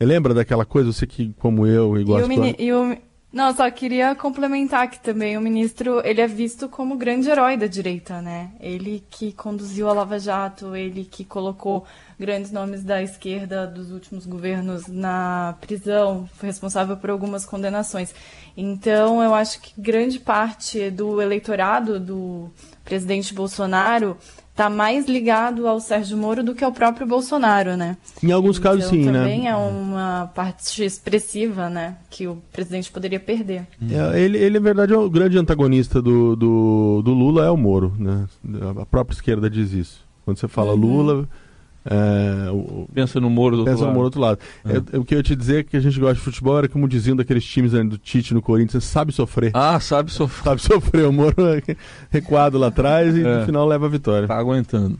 Lembra 0.00 0.32
daquela 0.32 0.64
coisa, 0.64 0.92
você 0.92 1.06
que, 1.06 1.34
como 1.38 1.66
eu, 1.66 1.98
e 1.98 2.04
gosta... 2.04 2.32
E 2.58 2.72
o, 2.72 2.96
não, 3.32 3.54
só 3.54 3.70
queria 3.70 4.12
complementar 4.16 4.90
que 4.90 4.98
também 4.98 5.38
o 5.38 5.40
ministro, 5.40 6.04
ele 6.04 6.20
é 6.20 6.26
visto 6.26 6.68
como 6.68 6.96
grande 6.96 7.30
herói 7.30 7.56
da 7.56 7.68
direita, 7.68 8.20
né? 8.20 8.50
Ele 8.58 9.04
que 9.08 9.32
conduziu 9.32 9.88
a 9.88 9.92
Lava 9.92 10.18
Jato, 10.18 10.74
ele 10.74 11.04
que 11.04 11.24
colocou 11.24 11.86
grandes 12.18 12.50
nomes 12.50 12.82
da 12.82 13.00
esquerda 13.00 13.68
dos 13.68 13.92
últimos 13.92 14.26
governos 14.26 14.88
na 14.88 15.56
prisão, 15.60 16.28
foi 16.34 16.48
responsável 16.48 16.96
por 16.96 17.08
algumas 17.08 17.46
condenações. 17.46 18.12
Então, 18.56 19.22
eu 19.22 19.32
acho 19.32 19.60
que 19.60 19.80
grande 19.80 20.18
parte 20.18 20.90
do 20.90 21.22
eleitorado 21.22 22.00
do 22.00 22.50
presidente 22.84 23.32
Bolsonaro 23.32 24.18
está 24.60 24.68
mais 24.68 25.06
ligado 25.06 25.66
ao 25.66 25.80
Sérgio 25.80 26.18
Moro 26.18 26.44
do 26.44 26.54
que 26.54 26.62
ao 26.62 26.70
próprio 26.70 27.06
Bolsonaro, 27.06 27.78
né? 27.78 27.96
Em 28.22 28.30
alguns 28.30 28.58
então, 28.58 28.72
casos, 28.72 28.90
sim, 28.90 29.04
também 29.04 29.12
né? 29.12 29.22
Também 29.22 29.48
é 29.48 29.56
uma 29.56 30.30
parte 30.34 30.84
expressiva, 30.84 31.70
né? 31.70 31.96
Que 32.10 32.26
o 32.28 32.36
presidente 32.52 32.92
poderia 32.92 33.18
perder. 33.18 33.66
É, 33.90 34.20
ele, 34.20 34.36
ele, 34.36 34.58
na 34.58 34.64
verdade, 34.64 34.92
é 34.92 34.98
o 34.98 35.08
grande 35.08 35.38
antagonista 35.38 36.02
do, 36.02 36.36
do, 36.36 37.02
do, 37.02 37.14
Lula 37.14 37.46
é 37.46 37.50
o 37.50 37.56
Moro, 37.56 37.94
né? 37.98 38.26
A 38.78 38.84
própria 38.84 39.14
esquerda 39.14 39.48
diz 39.48 39.72
isso. 39.72 40.04
Quando 40.26 40.36
você 40.36 40.46
fala 40.46 40.72
uhum. 40.72 40.78
Lula 40.78 41.28
é, 41.84 42.50
o, 42.50 42.86
pensa 42.92 43.18
no 43.20 43.30
Moro 43.30 43.56
do 43.56 43.64
pensa 43.64 43.78
outro 43.78 43.88
no 43.88 43.92
Moro 43.94 44.10
do 44.10 44.18
outro 44.18 44.20
lado. 44.20 44.38
É. 44.64 44.96
É, 44.96 44.98
o 44.98 45.04
que 45.04 45.14
eu 45.14 45.18
ia 45.18 45.22
te 45.22 45.34
dizer 45.34 45.60
é 45.60 45.62
que 45.62 45.76
a 45.76 45.80
gente 45.80 45.98
gosta 45.98 46.14
de 46.14 46.20
futebol 46.20 46.58
era 46.58 46.68
como 46.68 46.86
diziam 46.86 47.16
daqueles 47.16 47.44
times 47.44 47.72
né, 47.72 47.82
do 47.82 47.96
Tite 47.96 48.34
no 48.34 48.42
Corinthians, 48.42 48.84
sabe 48.84 49.12
sofrer. 49.12 49.50
Ah, 49.54 49.80
sabe 49.80 50.12
sofrer. 50.12 50.44
Sabe 50.44 50.60
sofrer. 50.60 51.06
O 51.06 51.12
Moro 51.12 51.34
é 51.46 51.62
recuado 52.10 52.58
lá 52.58 52.66
atrás 52.66 53.16
e 53.16 53.20
no 53.20 53.28
é. 53.28 53.46
final 53.46 53.66
leva 53.66 53.86
a 53.86 53.88
vitória. 53.88 54.28
Tá 54.28 54.36
aguentando. 54.36 54.98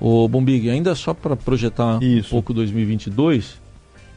O 0.00 0.28
Bombig, 0.28 0.68
ainda 0.68 0.94
só 0.94 1.14
para 1.14 1.34
projetar 1.34 2.02
Isso. 2.02 2.28
um 2.28 2.30
pouco 2.30 2.52
2022, 2.52 3.58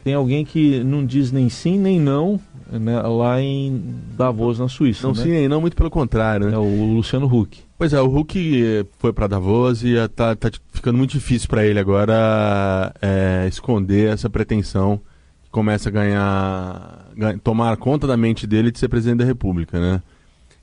tem 0.04 0.14
alguém 0.14 0.44
que 0.44 0.84
não 0.84 1.04
diz 1.04 1.32
nem 1.32 1.48
sim 1.48 1.78
nem 1.78 1.98
não 1.98 2.38
né, 2.70 3.00
lá 3.00 3.40
em 3.40 3.82
Davos, 4.16 4.58
na 4.58 4.68
Suíça. 4.68 5.06
Não 5.06 5.14
né? 5.14 5.22
sim 5.22 5.30
nem 5.30 5.48
não, 5.48 5.60
muito 5.60 5.76
pelo 5.76 5.90
contrário. 5.90 6.48
Né? 6.48 6.54
É 6.54 6.58
o 6.58 6.94
Luciano 6.94 7.26
Huck. 7.26 7.69
Pois 7.80 7.94
é, 7.94 8.02
o 8.02 8.08
Hulk 8.08 8.62
eh, 8.62 8.84
foi 8.98 9.10
para 9.10 9.26
Davos 9.26 9.82
e 9.82 9.94
está 9.94 10.36
tá 10.36 10.50
ficando 10.70 10.98
muito 10.98 11.12
difícil 11.12 11.48
para 11.48 11.64
ele 11.64 11.78
agora 11.78 12.94
é, 13.00 13.46
esconder 13.48 14.12
essa 14.12 14.28
pretensão 14.28 15.00
que 15.42 15.48
começa 15.48 15.88
a 15.88 15.92
ganhar, 15.92 17.10
ganhar, 17.16 17.38
tomar 17.38 17.74
conta 17.78 18.06
da 18.06 18.18
mente 18.18 18.46
dele 18.46 18.70
de 18.70 18.78
ser 18.78 18.88
presidente 18.88 19.20
da 19.20 19.24
República, 19.24 19.80
né? 19.80 20.02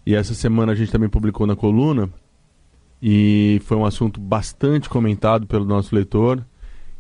E 0.06 0.14
essa 0.14 0.36
semana 0.36 0.74
a 0.74 0.76
gente 0.76 0.92
também 0.92 1.10
publicou 1.10 1.48
na 1.48 1.56
coluna 1.56 2.08
e 3.02 3.60
foi 3.66 3.78
um 3.78 3.86
assunto 3.86 4.22
bastante 4.22 4.88
comentado 4.88 5.48
pelo 5.48 5.66
nosso 5.66 5.96
leitor 5.96 6.46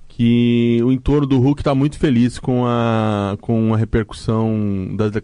que 0.07 0.81
o 0.83 0.91
entorno 0.91 1.27
do 1.27 1.37
Hulk 1.37 1.61
está 1.61 1.75
muito 1.75 1.99
feliz 1.99 2.39
com 2.39 2.65
a, 2.65 3.37
com 3.39 3.71
a 3.71 3.77
repercussão 3.77 4.95
da, 4.95 5.09
da, 5.09 5.21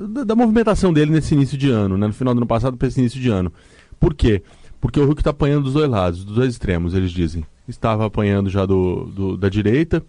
da, 0.00 0.24
da 0.24 0.36
movimentação 0.36 0.92
dele 0.92 1.10
nesse 1.10 1.34
início 1.34 1.58
de 1.58 1.68
ano, 1.68 1.98
né? 1.98 2.06
no 2.06 2.12
final 2.12 2.32
do 2.32 2.38
ano 2.38 2.46
passado 2.46 2.76
para 2.76 2.86
esse 2.86 3.00
início 3.00 3.20
de 3.20 3.28
ano. 3.28 3.52
Por 3.98 4.14
quê? 4.14 4.42
Porque 4.80 5.00
o 5.00 5.04
Hulk 5.06 5.20
está 5.20 5.30
apanhando 5.30 5.64
dos 5.64 5.72
dois 5.72 5.88
lados, 5.88 6.24
dos 6.24 6.36
dois 6.36 6.52
extremos, 6.52 6.94
eles 6.94 7.10
dizem. 7.10 7.44
Estava 7.66 8.06
apanhando 8.06 8.48
já 8.48 8.64
do, 8.64 9.06
do 9.06 9.36
da 9.36 9.48
direita. 9.48 10.04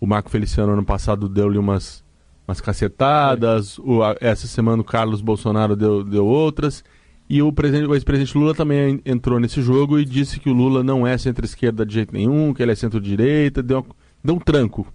O 0.00 0.06
Marco 0.06 0.30
Feliciano, 0.30 0.72
ano 0.72 0.84
passado, 0.84 1.28
deu-lhe 1.28 1.58
umas, 1.58 2.02
umas 2.48 2.60
cacetadas. 2.60 3.78
O, 3.78 4.02
a, 4.02 4.16
essa 4.20 4.46
semana, 4.46 4.80
o 4.80 4.84
Carlos 4.84 5.20
Bolsonaro 5.20 5.76
deu, 5.76 6.02
deu 6.02 6.26
outras. 6.26 6.82
E 7.28 7.42
o, 7.42 7.52
ex-presidente 7.94 8.36
Lula 8.36 8.54
também 8.54 9.00
entrou 9.04 9.38
nesse 9.38 9.62
jogo 9.62 9.98
e 9.98 10.04
disse 10.04 10.40
que 10.40 10.50
o 10.50 10.52
Lula 10.52 10.82
não 10.82 11.06
é 11.06 11.16
centro-esquerda 11.16 11.84
de 11.84 11.94
jeito 11.94 12.12
nenhum, 12.12 12.52
que 12.52 12.62
ele 12.62 12.72
é 12.72 12.74
centro-direita. 12.74 13.62
Deu, 13.62 13.86
deu 14.22 14.34
um 14.34 14.38
tranco 14.38 14.86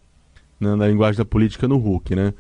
né, 0.60 0.76
na 0.76 0.88
linguagem 0.88 1.18
da 1.18 1.26
política 1.26 1.68
no 1.68 1.78
Hulk, 1.78 2.16
né? 2.16 2.34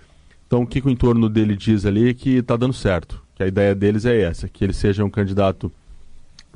Então, 0.45 0.61
o 0.61 0.67
que 0.67 0.85
o 0.85 0.89
entorno 0.89 1.29
dele 1.29 1.55
diz 1.55 1.85
ali 1.85 2.09
é 2.09 2.13
que 2.13 2.37
está 2.37 2.55
dando 2.55 2.73
certo. 2.73 3.23
Que 3.35 3.43
a 3.43 3.47
ideia 3.47 3.75
deles 3.75 4.05
é 4.05 4.21
essa, 4.21 4.47
que 4.47 4.63
ele 4.63 4.73
seja 4.73 5.03
um 5.03 5.09
candidato 5.09 5.71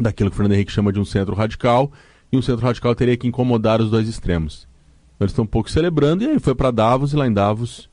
daquilo 0.01 0.29
que 0.29 0.35
o 0.35 0.37
Fernando 0.37 0.53
Henrique 0.53 0.71
chama 0.71 0.91
de 0.91 0.99
um 0.99 1.05
centro 1.05 1.35
radical, 1.35 1.91
e 2.31 2.37
um 2.37 2.41
centro 2.41 2.65
radical 2.65 2.95
teria 2.95 3.17
que 3.17 3.27
incomodar 3.27 3.81
os 3.81 3.89
dois 3.89 4.07
extremos. 4.07 4.67
Eles 5.19 5.31
estão 5.31 5.43
um 5.43 5.47
pouco 5.47 5.69
celebrando, 5.69 6.23
e 6.23 6.27
aí 6.27 6.39
foi 6.39 6.55
para 6.55 6.71
Davos, 6.71 7.13
e 7.13 7.15
lá 7.15 7.27
em 7.27 7.33
Davos 7.33 7.89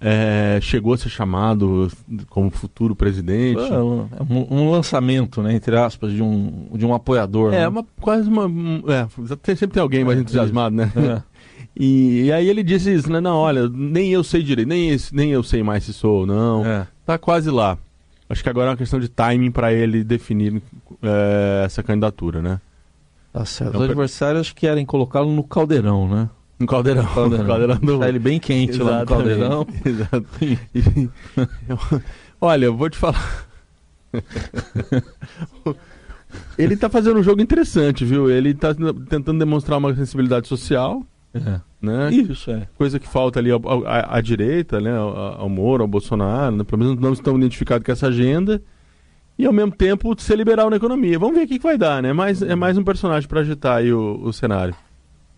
é, 0.00 0.58
chegou 0.62 0.94
a 0.94 0.96
ser 0.96 1.10
chamado 1.10 1.90
como 2.30 2.50
futuro 2.50 2.96
presidente. 2.96 3.60
É 3.60 3.78
um, 3.78 4.08
um, 4.50 4.70
lançamento, 4.70 5.42
né, 5.42 5.54
entre 5.54 5.76
aspas, 5.76 6.10
de 6.12 6.22
um, 6.22 6.68
de 6.72 6.86
um 6.86 6.94
apoiador. 6.94 7.52
É, 7.52 7.58
né? 7.58 7.68
uma, 7.68 7.84
quase 8.00 8.28
uma. 8.28 8.50
É, 8.90 9.06
sempre 9.54 9.74
tem 9.74 9.82
alguém 9.82 10.02
mais 10.02 10.18
é, 10.18 10.22
entusiasmado, 10.22 10.74
né? 10.74 10.90
É. 10.96 11.30
E, 11.76 12.24
e, 12.24 12.32
aí 12.32 12.48
ele 12.48 12.64
disse 12.64 12.92
isso, 12.92 13.10
né? 13.10 13.20
Não, 13.20 13.36
olha, 13.36 13.68
nem 13.68 14.10
eu 14.10 14.24
sei 14.24 14.42
direito, 14.42 14.68
nem, 14.68 14.96
nem 15.12 15.30
eu 15.30 15.42
sei 15.42 15.62
mais 15.62 15.84
se 15.84 15.92
sou 15.92 16.20
ou 16.20 16.26
não. 16.26 16.66
É. 16.66 16.86
Tá 17.06 17.16
quase 17.16 17.48
lá. 17.48 17.78
Acho 18.28 18.42
que 18.42 18.48
agora 18.48 18.66
é 18.66 18.70
uma 18.70 18.76
questão 18.76 18.98
de 18.98 19.08
timing 19.08 19.52
para 19.52 19.72
ele 19.72 20.02
definir 20.02 20.60
é, 21.02 21.62
essa 21.64 21.82
candidatura, 21.82 22.42
né? 22.42 22.60
Tá 23.32 23.44
certo. 23.44 23.76
Os 23.76 23.82
adversários 23.82 24.52
querem 24.52 24.84
colocá-lo 24.84 25.32
no 25.32 25.44
caldeirão, 25.44 26.08
né? 26.08 26.28
No 26.58 26.66
caldeirão. 26.66 27.02
No 27.02 27.08
caldeirão. 27.08 27.46
caldeirão 27.46 27.76
do... 27.78 27.98
Tá 27.98 28.08
ele 28.08 28.18
bem 28.18 28.38
quente 28.40 28.80
Exatamente. 28.80 28.90
lá 28.92 29.00
no 29.00 29.06
caldeirão. 29.06 29.66
Exato. 29.84 30.26
Olha, 32.40 32.66
eu 32.66 32.76
vou 32.76 32.90
te 32.90 32.98
falar. 32.98 33.46
ele 36.58 36.76
tá 36.76 36.88
fazendo 36.88 37.20
um 37.20 37.22
jogo 37.22 37.40
interessante, 37.40 38.04
viu? 38.04 38.28
Ele 38.30 38.52
tá 38.52 38.74
tentando 39.08 39.38
demonstrar 39.38 39.78
uma 39.78 39.94
sensibilidade 39.94 40.48
social. 40.48 41.04
É. 41.32 41.60
Né? 41.80 42.10
Isso, 42.12 42.50
é. 42.50 42.66
Coisa 42.76 42.98
que 42.98 43.08
falta 43.08 43.38
ali 43.38 43.50
à 43.52 44.20
direita, 44.20 44.80
né? 44.80 44.96
Ao, 44.96 45.40
ao 45.42 45.48
Moro, 45.48 45.82
ao 45.82 45.88
Bolsonaro, 45.88 46.56
né? 46.56 46.64
pelo 46.64 46.82
menos 46.82 47.00
não 47.00 47.12
estão 47.12 47.36
identificados 47.38 47.86
com 47.86 47.92
essa 47.92 48.08
agenda. 48.08 48.60
E 49.38 49.46
ao 49.46 49.52
mesmo 49.52 49.72
tempo 49.72 50.14
ser 50.20 50.36
liberal 50.36 50.68
na 50.68 50.76
economia. 50.76 51.18
Vamos 51.18 51.36
ver 51.36 51.44
o 51.44 51.48
que, 51.48 51.58
que 51.58 51.62
vai 51.62 51.78
dar, 51.78 52.02
né? 52.02 52.12
Mas 52.12 52.42
é 52.42 52.54
mais 52.54 52.76
um 52.76 52.84
personagem 52.84 53.28
para 53.28 53.40
agitar 53.40 53.78
aí 53.78 53.92
o, 53.92 54.20
o 54.22 54.32
cenário. 54.32 54.74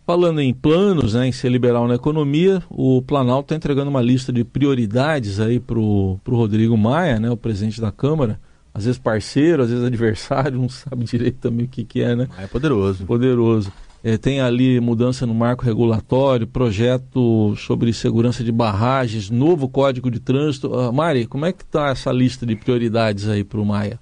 Falando 0.05 0.41
em 0.41 0.53
planos, 0.53 1.15
né, 1.15 1.29
em 1.29 1.33
ser 1.33 1.49
liberal 1.49 1.87
na 1.87 1.95
economia, 1.95 2.61
o 2.69 3.01
Planalto 3.01 3.47
está 3.47 3.55
entregando 3.55 3.89
uma 3.89 4.03
lista 4.03 4.33
de 4.33 4.43
prioridades 4.43 5.39
aí 5.39 5.61
para 5.61 5.79
o 5.79 6.19
Rodrigo 6.27 6.77
Maia, 6.77 7.21
né, 7.21 7.31
o 7.31 7.37
presidente 7.37 7.81
da 7.81 7.93
Câmara. 7.93 8.41
Às 8.75 8.85
vezes 8.85 8.99
parceiro, 8.99 9.63
às 9.63 9.71
vezes 9.71 9.85
adversário, 9.85 10.59
não 10.61 10.69
sabe 10.69 11.05
direito 11.05 11.37
também 11.37 11.67
o 11.67 11.69
que, 11.69 11.85
que 11.85 12.03
é, 12.03 12.17
né? 12.17 12.29
É 12.39 12.49
poderoso. 12.49 13.05
Poderoso. 13.05 13.73
É, 14.05 14.17
tem 14.19 14.41
ali 14.41 14.81
mudança 14.81 15.25
no 15.25 15.33
marco 15.33 15.65
regulatório, 15.65 16.45
projeto 16.47 17.55
sobre 17.57 17.93
segurança 17.93 18.43
de 18.43 18.51
barragens, 18.51 19.31
novo 19.31 19.69
código 19.69 20.11
de 20.11 20.19
trânsito. 20.19 20.69
Uh, 20.69 20.93
Mari, 20.93 21.25
como 21.27 21.47
é 21.47 21.53
que 21.53 21.63
está 21.63 21.91
essa 21.91 22.11
lista 22.11 22.45
de 22.45 22.57
prioridades 22.57 23.29
aí 23.29 23.45
para 23.45 23.61
o 23.61 23.65
Maia? 23.65 24.01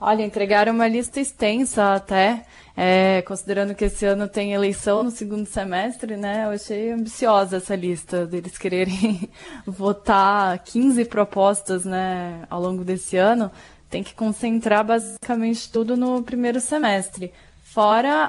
Olha, 0.00 0.24
entregaram 0.24 0.72
uma 0.72 0.88
lista 0.88 1.20
extensa 1.20 1.92
até, 1.92 2.46
é, 2.74 3.20
considerando 3.20 3.74
que 3.74 3.84
esse 3.84 4.06
ano 4.06 4.26
tem 4.26 4.54
eleição 4.54 5.02
no 5.02 5.10
segundo 5.10 5.44
semestre, 5.44 6.16
né? 6.16 6.46
Eu 6.46 6.52
achei 6.52 6.90
ambiciosa 6.90 7.58
essa 7.58 7.76
lista 7.76 8.26
deles 8.26 8.56
quererem 8.56 9.28
votar 9.66 10.58
15 10.60 11.04
propostas, 11.04 11.84
né, 11.84 12.44
ao 12.48 12.62
longo 12.62 12.82
desse 12.82 13.18
ano 13.18 13.50
tem 13.90 14.02
que 14.02 14.14
concentrar 14.14 14.84
basicamente 14.84 15.70
tudo 15.70 15.96
no 15.96 16.22
primeiro 16.22 16.60
semestre. 16.60 17.32
Fora 17.64 18.28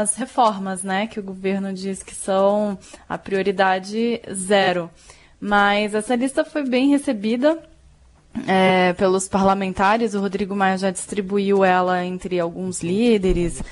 as 0.00 0.16
reformas, 0.16 0.82
né, 0.82 1.06
que 1.06 1.20
o 1.20 1.22
governo 1.22 1.72
diz 1.72 2.02
que 2.02 2.14
são 2.14 2.78
a 3.08 3.16
prioridade 3.16 4.20
zero. 4.32 4.90
Mas 5.40 5.94
essa 5.94 6.14
lista 6.14 6.44
foi 6.44 6.64
bem 6.64 6.88
recebida 6.88 7.58
é, 8.46 8.92
pelos 8.94 9.28
parlamentares. 9.28 10.14
O 10.14 10.20
Rodrigo 10.20 10.56
Maia 10.56 10.78
já 10.78 10.90
distribuiu 10.90 11.64
ela 11.64 12.04
entre 12.04 12.38
alguns 12.40 12.82
líderes, 12.82 13.62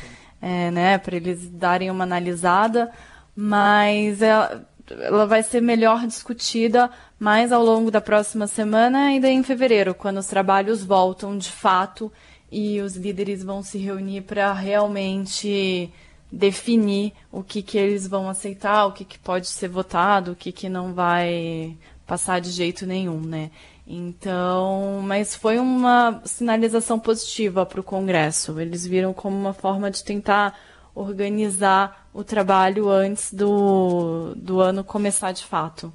é, 0.41 0.71
né, 0.71 0.99
para 0.99 1.17
eles 1.17 1.49
darem 1.51 1.91
uma 1.91 2.05
analisada. 2.05 2.91
Mas 3.35 4.21
ela, 4.23 4.69
ela 4.99 5.27
vai 5.27 5.43
ser 5.43 5.61
melhor 5.61 6.07
discutida 6.07 6.91
mais 7.19 7.53
ao 7.53 7.65
longo 7.65 7.91
da 7.91 8.01
próxima 8.01 8.47
semana 8.47 9.15
e 9.15 9.21
daí 9.21 9.35
em 9.35 9.43
fevereiro, 9.43 9.95
quando 9.95 10.19
os 10.19 10.27
trabalhos 10.27 10.83
voltam 10.83 11.37
de 11.37 11.51
fato 11.51 12.13
e 12.51 12.81
os 12.81 12.97
líderes 12.97 13.45
vão 13.45 13.63
se 13.63 13.79
reunir 13.79 14.23
para 14.23 14.53
realmente 14.53 15.91
definir 16.33 17.13
o 17.31 17.43
que, 17.43 17.63
que 17.63 17.77
eles 17.79 18.07
vão 18.07 18.29
aceitar, 18.29 18.87
o 18.87 18.93
que, 18.93 19.05
que 19.05 19.19
pode 19.19 19.49
ser 19.49 19.69
votado, 19.69 20.33
o 20.33 20.37
que, 20.37 20.53
que 20.53 20.69
não 20.69 20.93
vai 20.93 21.77
passar 22.07 22.41
de 22.41 22.51
jeito 22.51 22.87
nenhum, 22.87 23.21
né? 23.21 23.51
Então, 23.87 25.01
mas 25.05 25.35
foi 25.35 25.59
uma 25.59 26.23
sinalização 26.25 26.99
positiva 26.99 27.67
para 27.67 27.81
o 27.81 27.85
Congresso. 27.85 28.61
Eles 28.61 28.87
viram 28.87 29.13
como 29.13 29.37
uma 29.37 29.53
forma 29.53 29.91
de 29.91 30.05
tentar 30.05 30.57
organizar 30.95 32.09
o 32.13 32.25
trabalho 32.25 32.89
antes 32.89 33.33
do, 33.33 34.35
do 34.37 34.61
ano 34.61 34.83
começar 34.83 35.33
de 35.33 35.45
fato. 35.45 35.93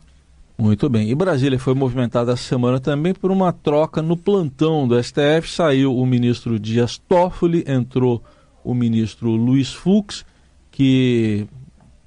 Muito 0.58 0.90
bem. 0.90 1.10
E 1.10 1.16
Brasília 1.16 1.60
foi 1.60 1.74
movimentada 1.74 2.32
essa 2.32 2.44
semana 2.44 2.80
também 2.80 3.14
por 3.14 3.30
uma 3.30 3.52
troca 3.52 4.02
no 4.02 4.16
plantão 4.16 4.88
do 4.88 5.02
STF. 5.02 5.50
Saiu 5.50 5.96
o 5.96 6.06
ministro 6.06 6.58
Dias 6.58 6.98
Toffoli, 6.98 7.66
entrou 7.68 8.24
o 8.64 8.74
ministro 8.74 9.30
Luiz 9.32 9.74
Fux, 9.74 10.26
que 10.72 11.46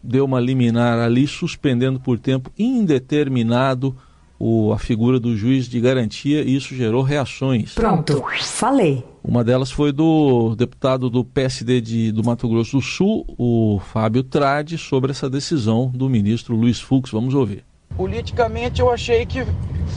deu 0.03 0.25
uma 0.25 0.41
liminar 0.41 0.99
ali, 0.99 1.27
suspendendo 1.27 2.01
por 2.01 2.19
tempo 2.19 2.51
indeterminado 2.59 3.95
o, 4.39 4.73
a 4.73 4.79
figura 4.79 5.19
do 5.19 5.37
juiz 5.37 5.67
de 5.67 5.81
garantia 5.81 6.43
e 6.43 6.55
isso 6.55 6.75
gerou 6.75 7.03
reações. 7.03 7.75
Pronto, 7.75 8.23
falei. 8.41 9.05
Uma 9.23 9.43
delas 9.43 9.71
foi 9.71 9.93
do 9.93 10.55
deputado 10.55 11.11
do 11.11 11.25
PSD 11.25 11.81
de, 11.81 12.13
do 12.13 12.25
Mato 12.25 12.49
Grosso 12.49 12.79
do 12.79 12.83
Sul, 12.83 13.27
o 13.37 13.81
Fábio 13.93 14.23
Trade, 14.23 14.79
sobre 14.79 15.11
essa 15.11 15.29
decisão 15.29 15.91
do 15.93 16.09
ministro 16.09 16.55
Luiz 16.55 16.81
Fux. 16.81 17.11
Vamos 17.11 17.35
ouvir. 17.35 17.65
Politicamente, 17.97 18.81
eu 18.81 18.91
achei 18.93 19.27
que 19.27 19.45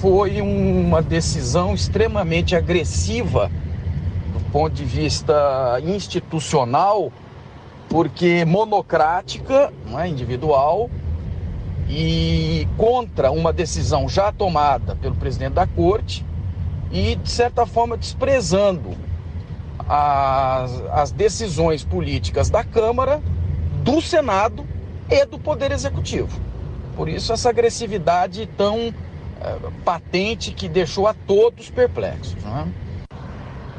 foi 0.02 0.42
uma 0.42 1.02
decisão 1.02 1.76
extremamente 1.76 2.56
agressiva 2.56 3.52
do 4.34 4.40
ponto 4.52 4.74
de 4.74 4.84
vista 4.84 5.80
institucional, 5.84 7.12
porque 7.88 8.44
monocrática, 8.44 9.72
não 9.90 10.00
é, 10.00 10.10
individual, 10.10 10.90
e 11.94 12.66
contra 12.78 13.32
uma 13.32 13.52
decisão 13.52 14.08
já 14.08 14.32
tomada 14.32 14.96
pelo 14.96 15.14
presidente 15.16 15.54
da 15.54 15.68
corte 15.68 16.26
e, 16.90 17.16
de 17.16 17.30
certa 17.30 17.66
forma, 17.66 17.98
desprezando 17.98 18.96
as, 19.90 20.82
as 20.92 21.12
decisões 21.12 21.84
políticas 21.84 22.50
da 22.50 22.64
Câmara, 22.64 23.22
do 23.84 24.02
Senado 24.02 24.66
e 25.10 25.26
do 25.26 25.38
Poder 25.38 25.72
Executivo. 25.74 26.40
Por 26.96 27.10
isso, 27.10 27.34
essa 27.34 27.50
agressividade 27.50 28.48
tão 28.58 28.94
é, 29.42 29.58
patente 29.84 30.52
que 30.52 30.70
deixou 30.70 31.08
a 31.08 31.14
todos 31.14 31.70
perplexos. 31.70 32.38
É? 32.46 32.68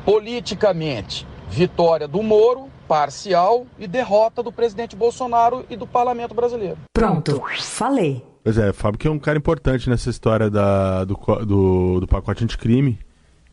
Politicamente, 0.04 1.26
vitória 1.48 2.06
do 2.06 2.22
Moro, 2.22 2.68
parcial 2.92 3.66
e 3.78 3.86
derrota 3.86 4.42
do 4.42 4.52
presidente 4.52 4.94
Bolsonaro 4.94 5.64
e 5.70 5.76
do 5.78 5.86
parlamento 5.86 6.34
brasileiro. 6.34 6.76
Pronto, 6.92 7.42
falei. 7.58 8.22
Pois 8.44 8.58
é, 8.58 8.70
Fábio 8.70 8.98
que 8.98 9.08
é 9.08 9.10
um 9.10 9.18
cara 9.18 9.38
importante 9.38 9.88
nessa 9.88 10.10
história 10.10 10.50
da, 10.50 11.02
do, 11.06 11.18
do, 11.46 12.00
do 12.00 12.06
pacote 12.06 12.44
anticrime. 12.44 12.98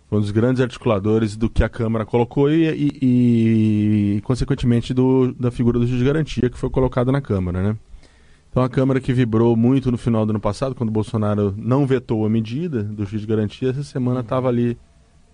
Foi 0.09 0.17
um 0.17 0.21
dos 0.21 0.31
grandes 0.31 0.61
articuladores 0.61 1.37
do 1.37 1.49
que 1.49 1.63
a 1.63 1.69
Câmara 1.69 2.05
colocou 2.05 2.51
e, 2.51 2.65
e, 2.67 4.17
e 4.17 4.21
consequentemente, 4.23 4.93
do, 4.93 5.33
da 5.33 5.49
figura 5.49 5.79
do 5.79 5.87
juiz 5.87 5.99
de 5.99 6.05
garantia 6.05 6.49
que 6.49 6.57
foi 6.57 6.69
colocada 6.69 7.09
na 7.09 7.21
Câmara, 7.21 7.63
né? 7.63 7.77
Então 8.49 8.61
a 8.61 8.67
Câmara 8.67 8.99
que 8.99 9.13
vibrou 9.13 9.55
muito 9.55 9.89
no 9.89 9.97
final 9.97 10.25
do 10.25 10.31
ano 10.31 10.39
passado, 10.41 10.75
quando 10.75 10.89
o 10.89 10.91
Bolsonaro 10.93 11.53
não 11.55 11.87
vetou 11.87 12.25
a 12.25 12.29
medida 12.29 12.83
do 12.83 13.05
juiz 13.05 13.21
de 13.21 13.27
garantia, 13.27 13.69
essa 13.69 13.83
semana 13.83 14.19
estava 14.19 14.49
ali 14.49 14.77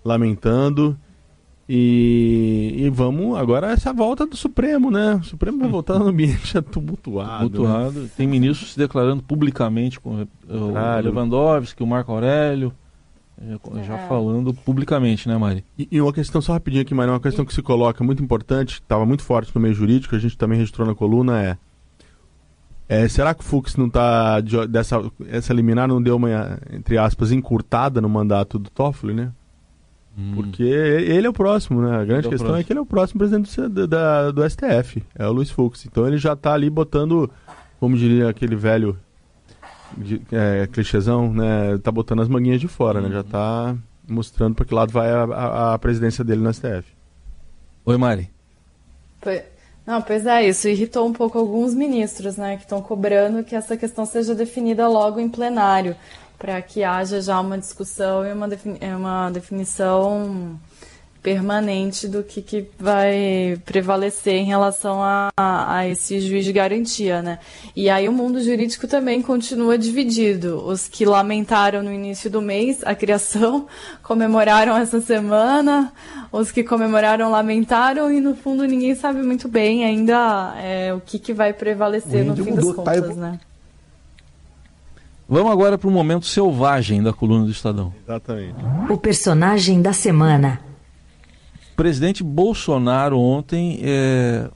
lamentando 0.04 0.96
e, 1.68 2.76
e, 2.78 2.90
vamos 2.92 3.36
agora 3.36 3.72
essa 3.72 3.92
volta 3.92 4.24
do 4.28 4.38
Supremo, 4.38 4.92
né? 4.92 5.16
O 5.16 5.24
Supremo 5.24 5.58
vai 5.58 5.68
voltar 5.68 5.98
no 5.98 6.08
ambiente 6.08 6.62
tumultuado. 6.62 7.50
Tumultuado. 7.50 8.02
Né? 8.02 8.10
Tem 8.16 8.28
ministros 8.28 8.74
se 8.74 8.78
declarando 8.78 9.24
publicamente 9.24 10.00
com 10.00 10.22
eh, 10.22 10.28
o 10.48 11.02
Lewandowski, 11.02 11.82
o 11.82 11.88
Marco 11.88 12.12
Aurélio, 12.12 12.72
eh, 13.42 13.58
já 13.84 13.98
é. 13.98 14.08
falando 14.08 14.54
publicamente, 14.54 15.28
né, 15.28 15.36
Mari? 15.40 15.66
E, 15.76 15.88
e, 15.92 16.00
uma 16.00 16.14
questão 16.14 16.40
só 16.40 16.54
rapidinho 16.54 16.84
aqui, 16.84 16.94
Mari, 16.94 17.10
uma 17.10 17.20
questão 17.20 17.44
que 17.44 17.54
se 17.54 17.64
coloca 17.64 18.04
muito 18.04 18.22
importante, 18.22 18.74
estava 18.74 19.04
muito 19.04 19.24
forte 19.24 19.52
no 19.56 19.60
meio 19.60 19.74
jurídico, 19.74 20.16
a 20.16 20.20
gente 20.20 20.38
também 20.38 20.60
registrou 20.60 20.88
na 20.88 20.94
coluna, 20.94 21.42
é, 21.42 21.58
é 22.88 23.08
será 23.08 23.34
que 23.34 23.42
o 23.42 23.44
Fux 23.44 23.76
não 23.76 23.88
está 23.88 24.40
dessa 24.70 25.02
essa 25.28 25.52
liminar 25.52 25.88
não 25.88 26.00
deu 26.00 26.16
uma 26.16 26.60
entre 26.72 27.00
aspas 27.00 27.32
encurtada 27.32 28.00
no 28.00 28.08
mandato 28.08 28.60
do 28.60 28.70
Toffoli, 28.70 29.16
né? 29.16 29.32
Hum. 30.18 30.34
Porque 30.36 30.64
ele 30.64 31.28
é 31.28 31.30
o 31.30 31.34
próximo, 31.34 31.82
né? 31.82 31.98
A 31.98 32.06
grande 32.06 32.28
é 32.28 32.30
questão 32.30 32.56
é 32.56 32.64
que 32.64 32.72
ele 32.72 32.80
é 32.80 32.82
o 32.82 32.86
próximo 32.86 33.20
presidente 33.20 33.62
do, 33.68 33.88
da, 33.88 34.32
do 34.32 34.50
STF, 34.50 35.04
é 35.14 35.28
o 35.28 35.32
Luiz 35.32 35.50
Fux. 35.50 35.86
Então 35.86 36.08
ele 36.08 36.18
já 36.18 36.34
está 36.34 36.54
ali 36.54 36.70
botando, 36.70 37.30
como 37.80 37.98
diria 37.98 38.30
aquele 38.30 38.56
velho 38.56 38.98
é, 40.32 40.68
clichêzão, 40.72 41.34
né? 41.34 41.78
Tá 41.80 41.92
botando 41.92 42.22
as 42.22 42.30
manguinhas 42.30 42.62
de 42.62 42.68
fora, 42.68 43.02
né? 43.02 43.10
Já 43.10 43.22
está 43.22 43.76
mostrando 44.08 44.56
para 44.56 44.66
que 44.66 44.74
lado 44.74 44.92
vai 44.92 45.12
a, 45.12 45.24
a, 45.24 45.74
a, 45.74 45.80
presidência 45.80 46.24
dele 46.24 46.42
no 46.42 46.54
STF. 46.54 46.86
Oi, 47.86 47.98
Mari. 47.98 48.30
Não, 49.86 50.02
pois 50.02 50.26
é, 50.26 50.48
isso 50.48 50.68
irritou 50.68 51.08
um 51.08 51.14
pouco 51.14 51.38
alguns 51.38 51.74
ministros, 51.74 52.38
né? 52.38 52.56
Que 52.56 52.64
estão 52.64 52.82
cobrando 52.82 53.44
que 53.44 53.56
essa 53.56 53.76
questão 53.76 54.06
seja 54.06 54.34
definida 54.34 54.88
logo 54.88 55.20
em 55.20 55.30
plenário 55.30 55.96
para 56.38 56.62
que 56.62 56.84
haja 56.84 57.22
já 57.22 57.40
uma 57.40 57.58
discussão 57.58 58.26
e 58.26 58.32
uma, 58.32 58.48
defini 58.48 58.78
é 58.82 58.96
uma 58.96 59.30
definição 59.30 60.60
permanente 61.26 62.08
do 62.08 62.22
que, 62.22 62.40
que 62.40 62.68
vai 62.78 63.60
prevalecer 63.66 64.36
em 64.36 64.46
relação 64.46 65.02
a, 65.02 65.30
a, 65.36 65.88
esse 65.88 66.20
juiz 66.20 66.46
de 66.46 66.54
garantia, 66.54 67.20
né? 67.20 67.40
E 67.76 67.90
aí 67.90 68.08
o 68.08 68.12
mundo 68.12 68.40
jurídico 68.44 68.88
também 68.88 69.24
continua 69.24 69.76
dividido. 69.76 70.64
Os 70.64 70.88
que 70.88 71.04
lamentaram 71.04 71.82
no 71.82 71.92
início 71.92 72.30
do 72.30 72.44
mês 72.44 72.84
a 72.86 72.94
criação 72.94 73.66
comemoraram 74.04 74.78
essa 74.78 75.02
semana, 75.02 75.92
os 76.32 76.52
que 76.52 76.64
comemoraram 76.64 77.32
lamentaram 77.32 78.12
e 78.12 78.22
no 78.22 78.36
fundo 78.36 78.64
ninguém 78.68 78.94
sabe 78.94 79.24
muito 79.24 79.48
bem 79.48 79.84
ainda 79.84 80.54
é, 80.60 80.94
o 80.94 81.02
que, 81.02 81.18
que 81.18 81.34
vai 81.34 81.54
prevalecer 81.54 82.24
no 82.24 82.36
fim 82.36 82.54
das 82.54 82.72
contas, 82.72 83.08
tá 83.08 83.16
né? 83.16 83.40
Vamos 85.28 85.52
agora 85.52 85.78
para 85.78 85.88
o 85.88 85.92
momento 85.92 86.26
selvagem 86.26 87.02
da 87.02 87.12
coluna 87.12 87.46
do 87.46 87.52
Estadão. 87.52 87.92
Exatamente. 88.08 88.56
O 88.90 88.98
personagem 88.98 89.82
da 89.82 89.92
semana. 89.92 90.60
O 91.74 91.76
presidente 91.76 92.24
Bolsonaro 92.24 93.20
ontem, 93.20 93.80
é... 93.84 94.48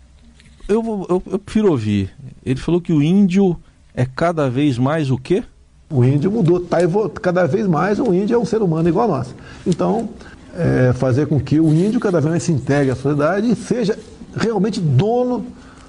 eu, 0.67 1.07
eu, 1.09 1.23
eu 1.31 1.39
prefiro 1.39 1.71
ouvir. 1.71 2.11
Ele 2.45 2.59
falou 2.59 2.79
que 2.79 2.93
o 2.93 3.01
índio 3.01 3.57
é 3.95 4.05
cada 4.05 4.49
vez 4.49 4.77
mais 4.77 5.09
o 5.09 5.17
quê? 5.17 5.43
O 5.89 6.05
índio 6.05 6.31
mudou, 6.31 6.59
tá 6.59 6.77
cada 7.19 7.47
vez 7.47 7.65
mais 7.65 7.99
o 7.99 8.13
índio 8.13 8.35
é 8.35 8.37
um 8.37 8.45
ser 8.45 8.61
humano 8.61 8.87
igual 8.87 9.11
a 9.11 9.17
nós. 9.17 9.35
Então, 9.65 10.09
é, 10.55 10.93
fazer 10.93 11.25
com 11.25 11.39
que 11.39 11.59
o 11.59 11.73
índio 11.73 11.99
cada 11.99 12.21
vez 12.21 12.29
mais 12.29 12.43
se 12.43 12.51
integre 12.51 12.91
à 12.91 12.95
sociedade 12.95 13.49
e 13.49 13.55
seja 13.55 13.97
realmente 14.35 14.79
dono 14.79 15.45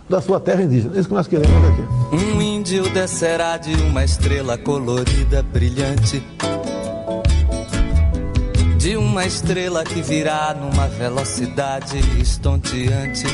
da 0.08 0.22
sua 0.22 0.40
terra 0.40 0.62
indígena. 0.62 0.96
É 0.96 1.00
isso 1.00 1.08
que 1.08 1.14
nós 1.14 1.28
queremos 1.28 1.54
aqui. 1.68 1.82
Um 2.16 2.42
índio 2.60 2.90
descerá 2.90 3.56
de 3.56 3.72
uma 3.84 4.04
estrela 4.04 4.58
colorida, 4.58 5.42
brilhante. 5.42 6.22
De 8.76 8.98
uma 8.98 9.24
estrela 9.24 9.82
que 9.82 10.02
virá 10.02 10.54
numa 10.54 10.86
velocidade 10.86 11.98
estonteante 12.20 13.24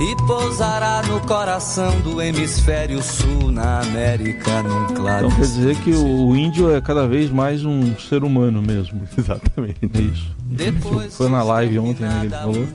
e 0.00 0.16
pousará 0.24 1.02
no 1.02 1.20
coração 1.22 2.00
do 2.02 2.22
hemisfério 2.22 3.02
sul, 3.02 3.50
na 3.50 3.80
América, 3.80 4.62
num 4.62 4.94
claro. 4.94 5.26
Então 5.26 5.36
quer 5.36 5.46
dizer 5.46 5.76
que 5.78 5.94
o 5.94 6.36
índio 6.36 6.72
é 6.72 6.80
cada 6.80 7.08
vez 7.08 7.28
mais 7.28 7.64
um 7.64 7.96
ser 7.96 8.22
humano 8.22 8.62
mesmo. 8.62 9.02
Exatamente. 9.18 9.78
É 9.82 10.00
isso. 10.00 10.34
Depois 10.44 11.16
Foi 11.16 11.28
na 11.28 11.42
live 11.42 11.78
ontem, 11.80 12.04
né, 12.04 12.20
ele 12.22 12.30
falou. 12.30 12.68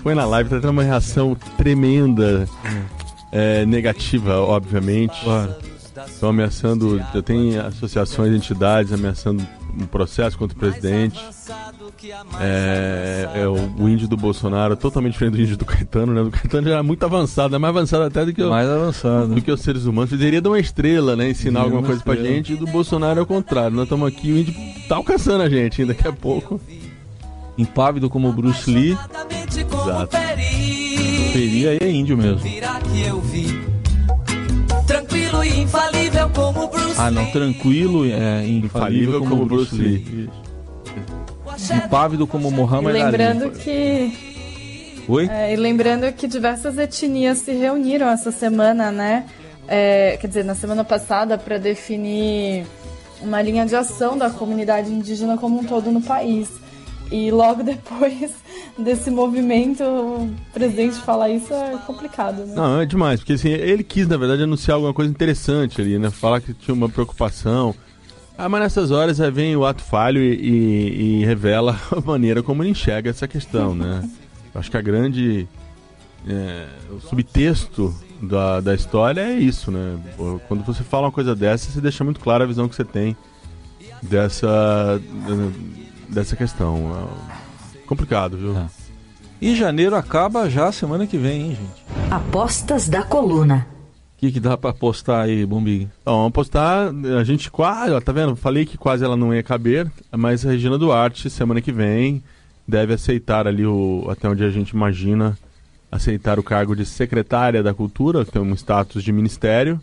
Foi 0.00 0.14
na 0.14 0.24
live, 0.24 0.48
tá 0.48 0.56
tendo 0.60 0.70
uma 0.70 0.82
reação 0.82 1.36
tremenda, 1.58 2.48
é, 2.64 3.05
negativa, 3.66 4.38
obviamente. 4.38 5.20
Claro. 5.22 5.54
Estão 6.06 6.28
ameaçando, 6.28 6.98
já 6.98 7.22
tem 7.22 7.56
associações, 7.56 8.34
entidades 8.34 8.92
ameaçando 8.92 9.46
um 9.78 9.86
processo 9.86 10.36
contra 10.38 10.56
o 10.56 10.58
presidente. 10.60 11.18
É, 12.40 13.28
é 13.34 13.48
o, 13.48 13.54
o, 13.78 13.88
índio 13.88 14.08
do 14.08 14.16
Bolsonaro, 14.16 14.76
totalmente 14.76 15.12
diferente 15.12 15.36
do 15.36 15.42
índio 15.42 15.56
do 15.56 15.64
Caetano, 15.64 16.12
né? 16.12 16.20
O 16.22 16.30
Caetano 16.30 16.66
já 16.66 16.74
era 16.74 16.82
muito 16.82 17.04
avançado, 17.04 17.54
é 17.54 17.58
mais 17.58 17.74
avançado 17.74 18.04
até 18.04 18.24
do 18.24 18.32
que, 18.32 18.42
o, 18.42 18.50
mais 18.50 18.68
avançado. 18.68 19.34
do 19.34 19.42
que 19.42 19.50
os 19.50 19.60
seres 19.60 19.84
humanos. 19.84 20.10
Deveria 20.10 20.40
dar 20.40 20.50
uma 20.50 20.58
estrela, 20.58 21.16
né? 21.16 21.30
Ensinar 21.30 21.60
alguma 21.60 21.82
coisa 21.82 21.98
estrela. 21.98 22.20
pra 22.20 22.28
gente. 22.28 22.52
E 22.52 22.56
do 22.56 22.66
Bolsonaro 22.66 23.20
é 23.20 23.22
o 23.22 23.26
contrário. 23.26 23.74
Nós 23.74 23.84
estamos 23.84 24.06
aqui, 24.06 24.32
o 24.32 24.38
índio 24.38 24.54
tá 24.88 24.96
alcançando 24.96 25.42
a 25.42 25.48
gente 25.48 25.84
daqui 25.84 26.06
a 26.06 26.12
pouco. 26.12 26.60
Impávido 27.58 28.08
como 28.10 28.32
Bruce 28.32 28.70
Lee. 28.70 28.96
Exato. 29.86 30.16
Peri 31.32 31.68
aí 31.68 31.78
é 31.80 31.90
índio 31.90 32.16
mesmo. 32.16 32.40
Tranquilo 34.86 35.44
e 35.44 35.60
infalível 35.60 36.30
como 36.30 36.68
Bruce 36.68 36.94
Ah, 36.98 37.10
não, 37.10 37.26
tranquilo 37.30 38.04
é 38.04 38.46
infalível, 38.46 38.64
infalível 38.64 39.20
como, 39.20 39.30
como, 39.30 39.46
Bruce 39.46 39.74
Lee. 39.74 40.04
Lee 40.08 40.30
impávido 41.84 42.26
como 42.26 42.50
Muhammad 42.50 42.94
Ali. 42.94 43.04
Lembrando 43.04 43.50
que. 43.50 45.04
Oi? 45.08 45.28
É, 45.28 45.52
e 45.52 45.56
lembrando 45.56 46.12
que 46.12 46.26
diversas 46.26 46.78
etnias 46.78 47.38
se 47.38 47.52
reuniram 47.52 48.08
essa 48.08 48.30
semana, 48.30 48.90
né? 48.90 49.26
É, 49.68 50.16
quer 50.20 50.26
dizer, 50.26 50.44
na 50.44 50.54
semana 50.54 50.84
passada, 50.84 51.38
para 51.38 51.58
definir 51.58 52.66
uma 53.20 53.40
linha 53.40 53.64
de 53.64 53.74
ação 53.74 54.18
da 54.18 54.30
comunidade 54.30 54.90
indígena 54.90 55.36
como 55.36 55.60
um 55.60 55.64
todo 55.64 55.90
no 55.90 56.00
país. 56.00 56.48
E 57.10 57.30
logo 57.30 57.62
depois 57.62 58.34
desse 58.78 59.10
movimento, 59.10 59.82
o 59.82 60.30
presidente 60.52 60.96
falar 60.96 61.30
isso 61.30 61.52
é 61.52 61.78
complicado, 61.86 62.44
né? 62.44 62.54
Não, 62.54 62.80
é 62.80 62.86
demais, 62.86 63.20
porque 63.20 63.34
assim, 63.34 63.48
ele 63.48 63.84
quis, 63.84 64.08
na 64.08 64.16
verdade, 64.16 64.42
anunciar 64.42 64.74
alguma 64.76 64.92
coisa 64.92 65.10
interessante 65.10 65.80
ali, 65.80 65.98
né? 65.98 66.10
Falar 66.10 66.40
que 66.40 66.52
tinha 66.52 66.74
uma 66.74 66.88
preocupação. 66.88 67.74
Ah, 68.38 68.48
mas 68.48 68.60
nessas 68.60 68.90
horas 68.90 69.20
aí 69.20 69.30
vem 69.30 69.56
o 69.56 69.64
ato 69.64 69.82
falho 69.82 70.20
e, 70.20 70.34
e, 70.34 71.20
e 71.20 71.24
revela 71.24 71.78
a 71.90 72.00
maneira 72.00 72.42
como 72.42 72.62
ele 72.62 72.70
enxerga 72.70 73.10
essa 73.10 73.26
questão, 73.26 73.74
né? 73.74 74.08
Acho 74.54 74.70
que 74.70 74.76
a 74.76 74.82
grande. 74.82 75.48
É, 76.28 76.66
o 76.90 77.00
subtexto 77.00 77.94
da, 78.20 78.60
da 78.60 78.74
história 78.74 79.20
é 79.20 79.34
isso, 79.34 79.70
né? 79.70 79.98
Quando 80.48 80.64
você 80.64 80.82
fala 80.82 81.06
uma 81.06 81.12
coisa 81.12 81.36
dessa, 81.36 81.70
você 81.70 81.80
deixa 81.80 82.02
muito 82.02 82.18
clara 82.18 82.44
a 82.44 82.46
visão 82.46 82.68
que 82.68 82.74
você 82.74 82.84
tem 82.84 83.16
dessa, 84.02 85.00
dessa 86.08 86.36
questão. 86.36 87.10
É 87.74 87.78
complicado, 87.86 88.36
viu? 88.36 88.54
Tá. 88.54 88.68
E 89.40 89.54
janeiro 89.54 89.94
acaba 89.96 90.48
já 90.48 90.72
semana 90.72 91.06
que 91.06 91.18
vem, 91.18 91.42
hein, 91.42 91.50
gente? 91.50 92.10
Apostas 92.10 92.88
da 92.88 93.02
coluna. 93.02 93.66
O 94.16 94.18
que, 94.18 94.32
que 94.32 94.40
dá 94.40 94.56
para 94.56 94.70
apostar 94.70 95.24
aí, 95.24 95.44
Bombig? 95.44 95.90
Então, 96.00 96.14
vamos 96.14 96.28
apostar. 96.28 96.90
A 97.18 97.22
gente 97.22 97.50
quase, 97.50 97.92
ó, 97.92 98.00
tá 98.00 98.12
vendo? 98.12 98.34
Falei 98.34 98.64
que 98.64 98.78
quase 98.78 99.04
ela 99.04 99.14
não 99.14 99.34
ia 99.34 99.42
caber, 99.42 99.90
mas 100.10 100.44
a 100.44 100.50
Regina 100.50 100.78
Duarte, 100.78 101.28
semana 101.28 101.60
que 101.60 101.70
vem, 101.70 102.24
deve 102.66 102.94
aceitar 102.94 103.46
ali 103.46 103.66
o. 103.66 104.06
Até 104.08 104.26
onde 104.26 104.42
a 104.42 104.48
gente 104.48 104.70
imagina, 104.70 105.38
aceitar 105.92 106.38
o 106.38 106.42
cargo 106.42 106.74
de 106.74 106.86
secretária 106.86 107.62
da 107.62 107.74
Cultura, 107.74 108.24
que 108.24 108.32
tem 108.32 108.40
um 108.40 108.54
status 108.54 109.04
de 109.04 109.12
ministério. 109.12 109.78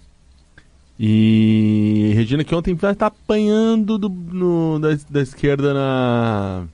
E 1.00 2.12
Regina 2.16 2.44
que 2.44 2.54
ontem 2.54 2.74
estar 2.74 3.08
apanhando 3.08 3.98
do, 3.98 4.10
no, 4.10 4.80
da, 4.80 4.90
da 5.10 5.22
esquerda 5.22 5.74
na, 5.74 6.66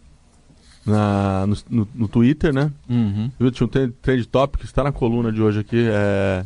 na, 0.85 1.47
no, 1.47 1.57
no, 1.69 1.87
no 1.95 2.07
Twitter, 2.07 2.53
né? 2.53 2.71
Uhum. 2.89 3.31
Tinha 3.51 3.65
um 3.65 3.91
trend, 4.01 4.27
topic 4.27 4.59
que 4.59 4.65
está 4.65 4.83
na 4.83 4.91
coluna 4.91 5.31
de 5.31 5.41
hoje 5.41 5.59
aqui. 5.59 5.87
É, 5.87 6.45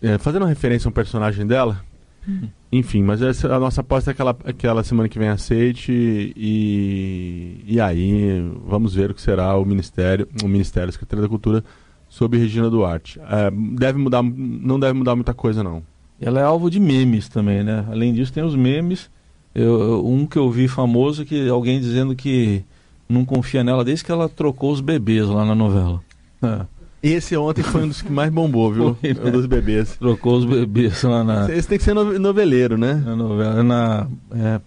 é, 0.00 0.18
fazendo 0.18 0.46
referência 0.46 0.88
a 0.88 0.90
um 0.90 0.92
personagem 0.92 1.46
dela. 1.46 1.84
Uhum. 2.26 2.48
Enfim, 2.70 3.02
mas 3.02 3.20
essa, 3.20 3.54
a 3.54 3.60
nossa 3.60 3.82
aposta 3.82 4.10
é 4.10 4.14
que 4.14 4.22
ela, 4.22 4.34
que 4.34 4.66
ela 4.66 4.82
semana 4.82 5.08
que 5.08 5.18
vem 5.18 5.28
aceite 5.28 5.92
e, 6.34 7.62
e 7.66 7.80
aí 7.80 8.40
vamos 8.64 8.94
ver 8.94 9.10
o 9.10 9.14
que 9.14 9.20
será 9.20 9.54
o 9.56 9.64
Ministério, 9.64 10.26
o 10.42 10.48
Ministério, 10.48 10.88
a 10.88 10.92
Secretaria 10.92 11.22
da 11.22 11.28
Cultura 11.28 11.62
sobre 12.08 12.38
Regina 12.38 12.70
Duarte. 12.70 13.20
É, 13.20 13.50
deve 13.50 13.98
mudar, 13.98 14.22
não 14.22 14.80
deve 14.80 14.94
mudar 14.94 15.14
muita 15.14 15.34
coisa 15.34 15.62
não. 15.62 15.82
Ela 16.22 16.40
é 16.40 16.44
alvo 16.44 16.70
de 16.70 16.78
memes 16.78 17.28
também, 17.28 17.64
né? 17.64 17.84
Além 17.90 18.12
disso 18.14 18.32
tem 18.32 18.44
os 18.44 18.54
memes. 18.54 19.10
Eu, 19.54 20.06
um 20.06 20.24
que 20.24 20.38
eu 20.38 20.50
vi 20.50 20.68
famoso 20.68 21.24
que 21.24 21.48
alguém 21.48 21.80
dizendo 21.80 22.14
que 22.14 22.64
não 23.08 23.24
confia 23.24 23.62
nela 23.62 23.84
desde 23.84 24.04
que 24.04 24.12
ela 24.12 24.28
trocou 24.28 24.72
os 24.72 24.80
bebês 24.80 25.28
lá 25.28 25.44
na 25.44 25.54
novela. 25.54 26.00
É. 26.44 26.66
Esse 27.00 27.36
ontem 27.36 27.62
foi 27.62 27.84
um 27.84 27.88
dos 27.88 28.02
que 28.02 28.10
mais 28.10 28.32
bombou, 28.32 28.72
viu? 28.72 28.96
Foi, 29.00 29.14
né? 29.14 29.20
Um 29.24 29.30
dos 29.30 29.46
bebês. 29.46 29.96
Trocou 29.96 30.38
os 30.38 30.44
bebês 30.44 31.00
lá 31.04 31.22
na. 31.22 31.52
Esse 31.52 31.68
tem 31.68 31.78
que 31.78 31.84
ser 31.84 31.94
noveleiro, 31.94 32.76
né? 32.76 32.94
Na 32.94 33.14
novela, 33.14 33.62
na. 33.62 34.08
É, 34.32 34.60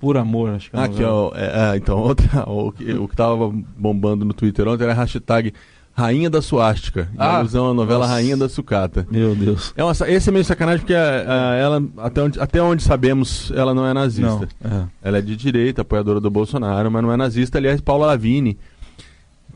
Por 0.00 0.16
Amor, 0.16 0.50
acho 0.50 0.70
que 0.70 0.76
é. 0.76 0.80
Aqui, 0.80 1.04
ó. 1.04 1.30
É, 1.34 1.72
é, 1.72 1.76
então, 1.76 1.98
outra, 1.98 2.48
o, 2.50 2.72
que, 2.72 2.92
o 2.92 3.06
que 3.06 3.14
tava 3.14 3.52
bombando 3.76 4.24
no 4.24 4.34
Twitter 4.34 4.66
ontem 4.66 4.82
era 4.82 4.92
a 4.92 4.96
hashtag 4.96 5.52
Rainha 5.92 6.30
da 6.30 6.40
Suástica. 6.40 7.08
Ah, 7.18 7.38
alusão 7.38 7.70
à 7.70 7.74
novela 7.74 8.00
nossa. 8.00 8.12
Rainha 8.12 8.36
da 8.36 8.48
Sucata. 8.48 9.06
Meu 9.10 9.34
Deus. 9.34 9.72
É 9.76 9.84
uma, 9.84 9.92
esse 9.92 10.28
é 10.28 10.32
meio 10.32 10.44
sacanagem 10.44 10.80
porque 10.80 10.94
a, 10.94 10.98
é, 10.98 11.26
a, 11.28 11.54
ela, 11.56 11.82
até 11.98 12.22
onde, 12.22 12.40
até 12.40 12.62
onde 12.62 12.82
sabemos, 12.82 13.52
ela 13.54 13.74
não 13.74 13.86
é 13.86 13.92
nazista. 13.92 14.48
Não, 14.62 14.70
é. 14.70 14.88
Ela 15.02 15.18
é 15.18 15.20
de 15.20 15.36
direita, 15.36 15.82
apoiadora 15.82 16.20
do 16.20 16.30
Bolsonaro, 16.30 16.90
mas 16.90 17.02
não 17.02 17.12
é 17.12 17.16
nazista. 17.16 17.58
Aliás, 17.58 17.80
Paula 17.80 18.06
Lavini 18.06 18.58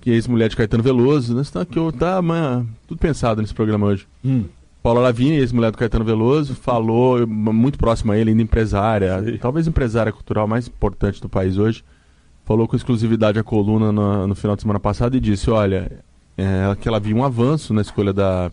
que 0.05 0.11
é 0.11 0.15
ex-mulher 0.15 0.51
de 0.51 0.57
Caetano 0.57 0.83
Veloso. 0.83 1.35
Né? 1.35 1.43
Tá, 1.51 1.65
que 1.65 1.79
eu, 1.79 1.91
tá 1.91 2.19
amanhã, 2.19 2.67
tudo 2.87 2.99
pensado 2.99 3.41
nesse 3.41 3.55
programa 3.55 3.87
hoje. 3.87 4.07
Hum. 4.23 4.45
Paula 4.83 5.01
Lavigne, 5.01 5.39
ex-mulher 5.39 5.71
do 5.71 5.79
Caetano 5.79 6.05
Veloso, 6.05 6.55
falou, 6.55 7.27
muito 7.27 7.79
próxima 7.79 8.13
a 8.13 8.19
ele, 8.19 8.29
ainda 8.29 8.43
empresária, 8.43 9.19
Sim. 9.25 9.39
talvez 9.39 9.67
empresária 9.67 10.13
cultural 10.13 10.47
mais 10.47 10.69
importante 10.69 11.23
do 11.23 11.29
país 11.29 11.57
hoje, 11.57 11.83
falou 12.45 12.69
com 12.69 12.77
exclusividade 12.77 13.39
a 13.39 13.43
coluna 13.43 13.91
no, 13.91 14.27
no 14.27 14.35
final 14.35 14.55
de 14.55 14.61
semana 14.61 14.79
passada 14.79 15.17
e 15.17 15.21
disse, 15.21 15.51
olha, 15.51 15.91
é, 16.37 16.77
que 16.81 16.89
ela 16.89 17.01
viu 17.01 17.17
um 17.17 17.25
avanço 17.25 17.73
na 17.73 17.83
escolha 17.83 18.13
da, 18.13 18.51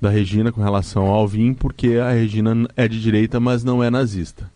da 0.00 0.08
Regina 0.08 0.52
com 0.52 0.62
relação 0.62 1.06
ao 1.06 1.14
Alvin, 1.14 1.52
porque 1.52 1.94
a 1.96 2.10
Regina 2.10 2.68
é 2.76 2.88
de 2.88 3.00
direita, 3.00 3.38
mas 3.38 3.62
não 3.62 3.82
é 3.82 3.90
nazista. 3.90 4.50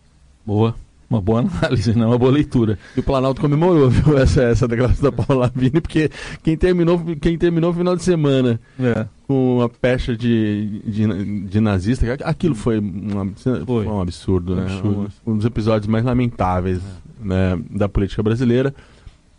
Boa. 0.45 0.75
Uma 1.07 1.21
boa 1.21 1.39
análise, 1.41 1.95
né? 1.95 2.05
Uma 2.05 2.17
boa 2.17 2.31
leitura. 2.31 2.79
E 2.95 2.99
o 2.99 3.03
Planalto 3.03 3.39
comemorou, 3.39 3.89
viu, 3.89 4.17
essa, 4.17 4.41
essa 4.43 4.67
declaração 4.67 5.03
da 5.03 5.11
Paula 5.11 5.45
Lavigne, 5.45 5.79
porque 5.79 6.09
quem 6.43 6.57
terminou, 6.57 6.99
quem 7.21 7.37
terminou 7.37 7.71
o 7.71 7.73
final 7.73 7.95
de 7.95 8.03
semana 8.03 8.59
é. 8.79 9.05
com 9.27 9.57
uma 9.57 9.69
pecha 9.69 10.15
de, 10.15 10.81
de, 10.83 11.45
de, 11.45 11.59
nazista, 11.59 12.05
aquilo 12.23 12.55
foi 12.55 12.79
um, 12.79 13.33
foi. 13.65 13.85
um 13.85 14.01
absurdo, 14.01 14.55
né? 14.55 14.63
Absurdo. 14.63 15.11
Um, 15.25 15.31
um, 15.31 15.37
dos 15.37 15.45
episódios 15.45 15.87
mais 15.87 16.03
lamentáveis 16.03 16.79
é. 16.79 17.25
né, 17.27 17.59
da 17.69 17.87
política 17.87 18.23
brasileira. 18.23 18.73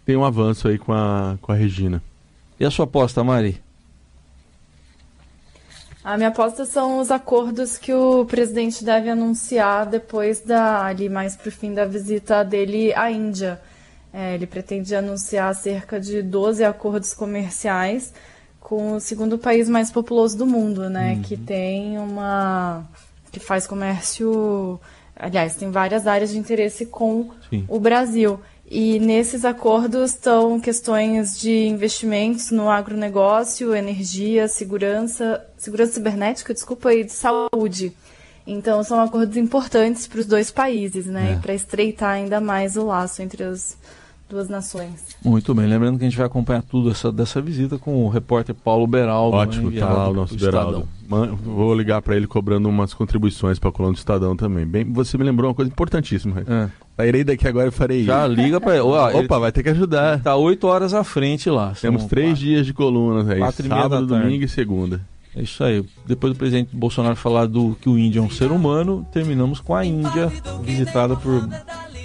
Tem 0.05 0.17
um 0.17 0.25
avanço 0.25 0.69
aí 0.69 0.79
com 0.79 0.93
a, 0.93 1.37
com 1.43 1.51
a 1.51 1.55
Regina. 1.57 2.01
E 2.59 2.65
a 2.65 2.71
sua 2.71 2.85
aposta, 2.85 3.23
Mari? 3.23 3.63
A 6.03 6.17
minha 6.17 6.29
aposta 6.29 6.65
são 6.65 7.01
os 7.01 7.11
acordos 7.11 7.77
que 7.77 7.93
o 7.93 8.25
presidente 8.25 8.85
deve 8.85 9.11
anunciar 9.11 9.87
depois 9.87 10.41
da 10.41 10.85
ali 10.85 11.09
mais 11.09 11.35
para 11.35 11.49
o 11.49 11.53
fim 11.53 11.75
da 11.75 11.85
visita 11.85 12.45
dele 12.45 12.95
à 12.95 13.11
Índia. 13.11 13.61
É, 14.13 14.35
ele 14.35 14.47
pretende 14.47 14.95
anunciar 14.95 15.53
cerca 15.55 15.99
de 15.99 16.23
12 16.23 16.65
acordos 16.65 17.13
comerciais 17.13 18.15
com 18.61 18.93
o 18.93 19.01
segundo 19.01 19.37
país 19.37 19.69
mais 19.69 19.91
populoso 19.91 20.39
do 20.39 20.47
mundo, 20.47 20.89
né? 20.89 21.15
Uhum. 21.15 21.23
Que 21.23 21.37
tem 21.37 21.99
uma 21.99 22.85
que 23.31 23.41
faz 23.41 23.67
comércio, 23.67 24.81
aliás, 25.15 25.57
tem 25.57 25.71
várias 25.71 26.07
áreas 26.07 26.31
de 26.31 26.39
interesse 26.39 26.87
com 26.87 27.31
Sim. 27.51 27.65
o 27.69 27.79
Brasil. 27.79 28.41
E 28.69 28.99
nesses 28.99 29.45
acordos 29.45 30.11
estão 30.11 30.59
questões 30.59 31.39
de 31.39 31.67
investimentos 31.69 32.51
no 32.51 32.69
agronegócio, 32.69 33.75
energia, 33.75 34.49
segurança, 34.49 35.45
segurança 35.57 35.93
cibernética, 35.93 36.53
desculpa, 36.53 36.93
e 36.93 37.05
de 37.05 37.13
saúde. 37.13 37.93
Então 38.45 38.83
são 38.83 39.01
acordos 39.01 39.37
importantes 39.37 40.07
para 40.07 40.21
os 40.21 40.27
dois 40.27 40.51
países, 40.51 41.07
né? 41.07 41.33
É. 41.33 41.37
Para 41.37 41.55
estreitar 41.55 42.11
ainda 42.11 42.41
mais 42.41 42.77
o 42.77 42.85
laço 42.87 43.23
entre 43.23 43.45
as 43.45 43.77
duas 44.29 44.49
nações. 44.49 45.17
Muito 45.25 45.55
bem, 45.55 45.67
lembrando 45.67 45.99
que 45.99 46.05
a 46.05 46.09
gente 46.09 46.19
vai 46.19 46.27
acompanhar 46.27 46.63
tudo 46.63 46.91
essa, 46.91 47.13
dessa 47.13 47.41
visita 47.41 47.79
com 47.79 48.05
o 48.05 48.09
repórter 48.09 48.55
Paulo 48.55 48.87
Beraldo. 48.87 49.37
Ótimo, 49.37 49.71
né, 49.71 49.79
tá 49.79 49.89
lá 49.89 50.09
o 50.09 50.13
nosso 50.13 50.37
Beraldo. 50.37 50.89
vou 51.09 51.75
ligar 51.75 52.03
para 52.03 52.17
ele 52.17 52.27
cobrando 52.27 52.69
umas 52.69 52.93
contribuições 52.93 53.59
para 53.61 53.69
a 53.69 53.73
coluna 53.73 53.95
do 53.95 53.99
Estadão 53.99 54.37
também. 54.37 54.67
Bem, 54.67 54.85
você 54.93 55.17
me 55.17 55.23
lembrou 55.23 55.51
uma 55.51 55.55
coisa 55.55 55.71
importantíssima. 55.71 56.41
É. 56.41 56.86
Sairei 56.97 57.25
daqui 57.25 57.47
agora 57.47 57.69
e 57.69 57.71
farei 57.71 58.05
Já 58.05 58.27
liga 58.27 58.61
para 58.61 58.75
ele. 58.75 58.81
Opa, 58.89 59.13
ele 59.13 59.29
vai 59.29 59.53
ter 59.53 59.63
que 59.63 59.69
ajudar. 59.69 60.21
Tá 60.21 60.35
oito 60.37 60.67
horas 60.67 60.95
à 60.95 61.05
frente 61.05 61.51
lá. 61.51 61.75
Temos 61.79 62.05
três 62.05 62.31
quatro, 62.31 62.45
dias 62.45 62.67
de 62.67 62.73
coluna 62.73 63.33
aí. 63.33 63.39
Quatro 63.39 63.69
sábado, 63.69 64.07
domingo 64.07 64.45
e 64.45 64.49
segunda. 64.49 65.01
É 65.37 65.43
isso 65.43 65.63
aí. 65.63 65.85
Depois 66.07 66.33
do 66.33 66.39
presidente 66.39 66.75
Bolsonaro 66.75 67.15
falar 67.15 67.47
do 67.47 67.77
que 67.79 67.91
o 67.91 67.99
índio 67.99 68.21
é 68.21 68.23
um 68.23 68.31
ser 68.31 68.51
humano, 68.51 69.07
terminamos 69.13 69.61
com 69.61 69.75
a 69.75 69.85
Índia 69.85 70.33
visitada 70.63 71.15
por 71.15 71.47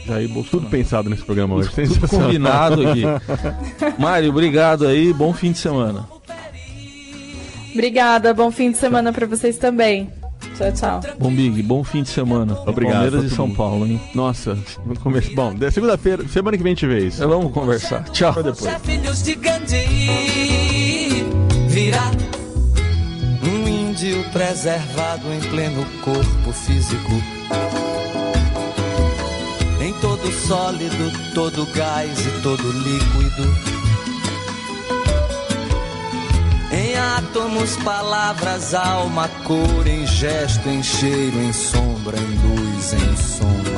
Jair 0.06 0.28
Bolsonaro. 0.28 0.50
Tudo 0.50 0.70
pensado 0.70 1.10
nesse 1.10 1.24
programa 1.24 1.56
hoje. 1.56 1.70
Tudo, 1.70 1.94
tudo 1.94 2.10
combinado 2.10 2.86
aqui. 2.86 3.04
Mário, 3.98 4.30
obrigado 4.30 4.86
aí. 4.86 5.14
Bom 5.14 5.32
fim 5.32 5.54
de 5.54 5.60
semana. 5.60 6.06
Obrigada. 7.72 8.34
Bom 8.34 8.52
fim 8.52 8.72
de 8.72 8.78
semana 8.78 9.14
para 9.14 9.26
vocês 9.26 9.58
também. 9.58 10.10
Tchau, 10.62 11.02
tchau. 11.02 11.16
Bom, 11.18 11.34
Big, 11.34 11.64
bom 11.64 11.84
fim 11.84 12.04
de 12.04 12.10
semana. 12.10 12.58
Obrigado. 12.66 12.94
Palmeiras 12.94 13.32
e 13.32 13.36
São 13.36 13.50
Paulo, 13.50 13.88
hein? 13.88 14.00
Nossa, 14.14 14.58
vamos 14.86 15.00
começar. 15.00 15.34
Bom, 15.34 15.54
segunda-feira, 15.72 16.28
semana 16.28 16.58
que 16.58 16.64
vem 16.64 16.74
a 16.74 16.76
gente 16.76 16.88
vê 16.88 17.08
isso. 17.08 17.28
Vamos 17.28 17.52
conversar. 17.52 18.04
Tchau. 18.10 18.32
Até 18.32 18.44
depois. 18.44 18.82
Filhos 18.84 19.24
de 19.24 19.36
Gandhi, 19.36 19.86
virá 21.68 22.12
um 23.44 23.68
índio 23.68 24.24
preservado 24.32 25.34
em 25.34 25.40
pleno 25.50 25.86
corpo 26.04 26.52
físico 26.52 27.12
em 29.82 29.94
todo 29.94 30.32
sólido, 30.32 31.12
todo 31.34 31.66
gás 31.74 32.20
e 32.26 32.42
todo 32.42 32.72
líquido. 32.72 33.81
Átomos, 37.02 37.76
palavras, 37.78 38.74
alma, 38.74 39.28
cor, 39.44 39.88
em 39.88 40.06
gesto, 40.06 40.70
em 40.70 40.84
cheiro, 40.84 41.42
em 41.42 41.52
sombra, 41.52 42.18
em 42.18 42.38
luz, 42.48 42.94
em 42.94 43.18
soma 43.18 43.71